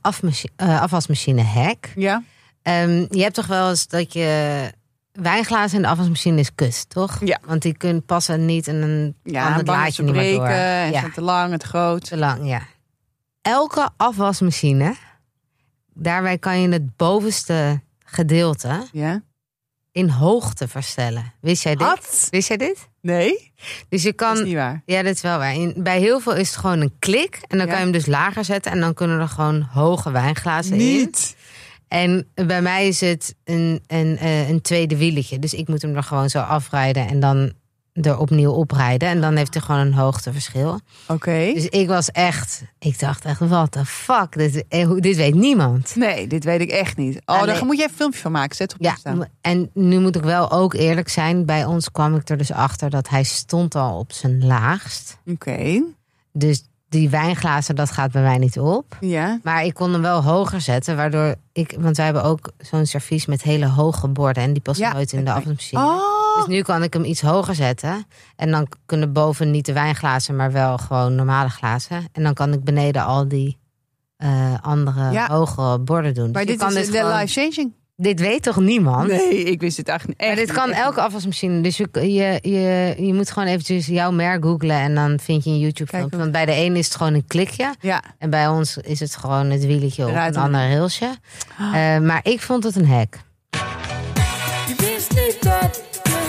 [0.56, 1.88] eh, afwasmachine hack.
[1.94, 2.22] Ja.
[2.62, 4.70] Ehm, je hebt toch wel eens dat je
[5.12, 7.18] wijnglazen in de afwasmachine is kut, toch?
[7.24, 7.38] Ja.
[7.44, 10.14] Want die kunnen passen niet in een Ja, kan het bang dat laadje ze niet
[10.14, 10.46] meer door.
[10.46, 11.00] en Ja.
[11.00, 12.04] zijn te lang te groot.
[12.04, 12.62] Te lang, ja.
[13.42, 14.94] Elke afwasmachine,
[15.94, 19.22] daarbij kan je het bovenste gedeelte Ja.
[19.92, 21.32] in hoogte verstellen.
[21.40, 21.86] Wist jij dit?
[21.86, 22.26] Wat?
[22.30, 22.88] Wist jij dit?
[23.00, 23.52] Nee,
[23.88, 24.44] Dus je dat is kan.
[24.44, 24.82] niet waar.
[24.86, 25.54] Ja, dat is wel waar.
[25.54, 27.34] In- bij heel veel is het gewoon een klik.
[27.48, 27.72] En dan Ja.
[27.72, 28.72] kan je hem dus lager zetten.
[28.72, 30.78] En dan kunnen er gewoon hoge wijnglazen in.
[30.78, 31.36] Niet.
[31.92, 35.38] En bij mij is het een, een, eh, een tweede wieletje.
[35.38, 37.08] Dus ik moet hem er gewoon zo afrijden.
[37.08, 37.52] En dan
[37.92, 39.08] er opnieuw oprijden.
[39.08, 40.80] En dan heeft hij gewoon een hoogteverschil.
[41.06, 41.50] Oké.
[41.54, 42.62] Dus ik was echt.
[42.78, 44.32] Ik dacht echt, wat de fuck?
[44.32, 45.96] Dit, eh, dit weet niemand.
[45.96, 47.20] Nee, dit weet ik echt niet.
[47.24, 48.56] Oh, daar moet je even een filmpje van maken.
[48.56, 48.96] Zet op Ja,
[49.40, 51.46] en nu moet ik wel ook eerlijk zijn.
[51.46, 55.18] Bij ons kwam ik er dus achter dat hij stond al op zijn laagst.
[55.26, 55.82] Oké.
[56.32, 56.62] Dus
[56.92, 58.96] die wijnglazen, dat gaat bij mij niet op.
[59.00, 59.38] Ja.
[59.42, 61.76] Maar ik kon hem wel hoger zetten, waardoor ik...
[61.78, 64.42] Want wij hebben ook zo'n servies met hele hoge borden.
[64.42, 65.38] En die passen Ja, nooit in de oké.
[65.38, 65.82] afwasmachine.
[65.82, 66.36] Oh.
[66.36, 68.04] Dus nu kan ik hem iets hoger zetten.
[68.36, 72.04] En dan kunnen boven niet de wijnglazen, maar wel gewoon normale glazen.
[72.12, 73.58] En dan kan ik beneden al die
[74.16, 75.26] eh, andere Ja.
[75.28, 76.24] hogere borden doen.
[76.24, 77.72] Dus Maar je dit kan is dit de gewoon- life changing.
[78.02, 79.06] Dit weet toch niemand?
[79.08, 81.60] Nee, ik wist het eigenlijk echt Maar dit niet, kan elke afwasmachine.
[81.60, 85.50] Dus je, je, je, je moet gewoon eventjes jouw merk googlen en dan vind je
[85.50, 86.18] een YouTube filmpje.
[86.18, 87.66] Want bij de een is het gewoon een klikje.
[87.66, 87.76] niet.
[87.80, 88.02] Ja.
[88.18, 91.14] En bij ons is het gewoon het wieletje op een en- ander railsje.
[91.58, 93.18] Eh, maar ik vond het een hack.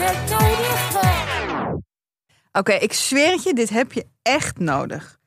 [0.01, 1.81] het nodig hebt.
[2.51, 5.19] Oké, ik zweer het je, dit heb je echt nodig.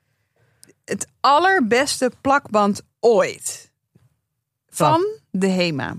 [0.84, 3.70] Het allerbeste plakband ooit.
[4.68, 5.96] Van de HEMA.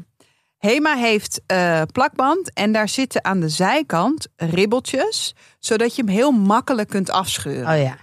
[0.57, 6.31] HEMA heeft eh, plakband en daar zitten aan de zijkant ribbeltjes, zodat je hem heel
[6.31, 7.73] makkelijk kunt afscheuren.
[7.75, 7.97] Oh ja.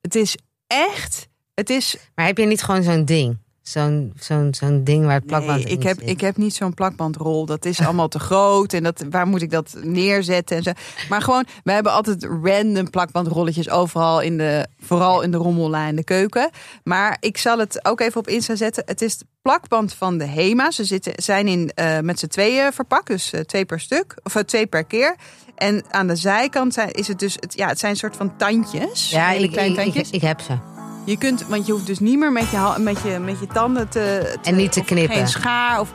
[0.00, 0.36] Het is
[0.66, 3.38] echt, het is Maar heb je niet gewoon zo'n ding?
[3.68, 6.08] Zo'n zo'n zo'n ding waar het plakband Nee, ik heb, zit?
[6.08, 7.46] ik heb niet zo'n plakbandrol.
[7.46, 8.72] Dat is allemaal te groot.
[8.72, 10.56] En dat, waar moet ik dat neerzetten?
[10.56, 10.72] En zo.
[11.08, 15.96] Maar gewoon, we hebben altijd random plakbandrolletjes overal in de, vooral in de rommella in
[15.96, 16.50] de keuken.
[16.84, 18.82] Maar ik zal het ook even op Insta zetten.
[18.86, 20.70] Het is plakband van de Hema.
[20.70, 24.34] Ze zitten, zijn in, eh, met z'n tweeën verpakt, dus eh, twee per stuk, of
[24.34, 25.16] eh, twee per keer.
[25.54, 28.36] En aan de zijkant zijn, is het dus, het, ja, het zijn een soort van
[28.36, 29.10] tandjes.
[29.10, 30.10] Ja, ik, kleine ik, ik, tandjes.
[30.10, 30.77] ik heb ze.
[31.08, 33.88] Je kunt, want je hoeft dus niet meer met je, met je, met je tanden
[33.88, 35.16] te, En niet te knippen.
[35.16, 35.80] Geen schaar.
[35.80, 35.92] Of,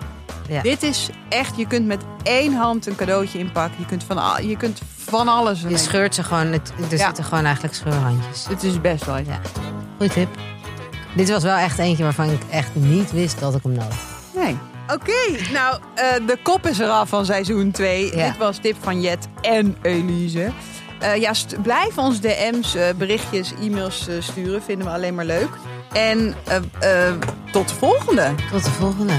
[0.47, 0.61] Ja.
[0.61, 3.79] Dit is echt, je kunt met één hand een cadeautje inpakken.
[3.79, 5.61] Je kunt van, al- je kunt van alles.
[5.67, 6.47] Je scheurt ze gewoon.
[6.51, 7.05] Het, er Ja.
[7.05, 8.45] zitten gewoon eigenlijk scheurhandjes.
[8.49, 9.17] Het is best wel.
[9.17, 9.39] Ja.
[9.99, 10.27] Goed tip.
[11.15, 13.95] Dit was wel echt eentje waarvan ik echt niet wist dat ik hem nodig
[14.33, 14.43] had.
[14.43, 14.57] Nee.
[14.93, 18.15] Oké, nou, eh, de kop is eraf van seizoen 2.
[18.15, 18.27] Ja.
[18.27, 20.51] Dit was tip van Jet en Elise.
[21.03, 24.61] Eh, ja, blijf ons DM's, eh, berichtjes, e-mails eh, sturen.
[24.61, 25.49] Vinden we alleen maar leuk.
[25.93, 26.35] En
[27.51, 28.35] tot de volgende.
[28.51, 29.13] Tot de volgende.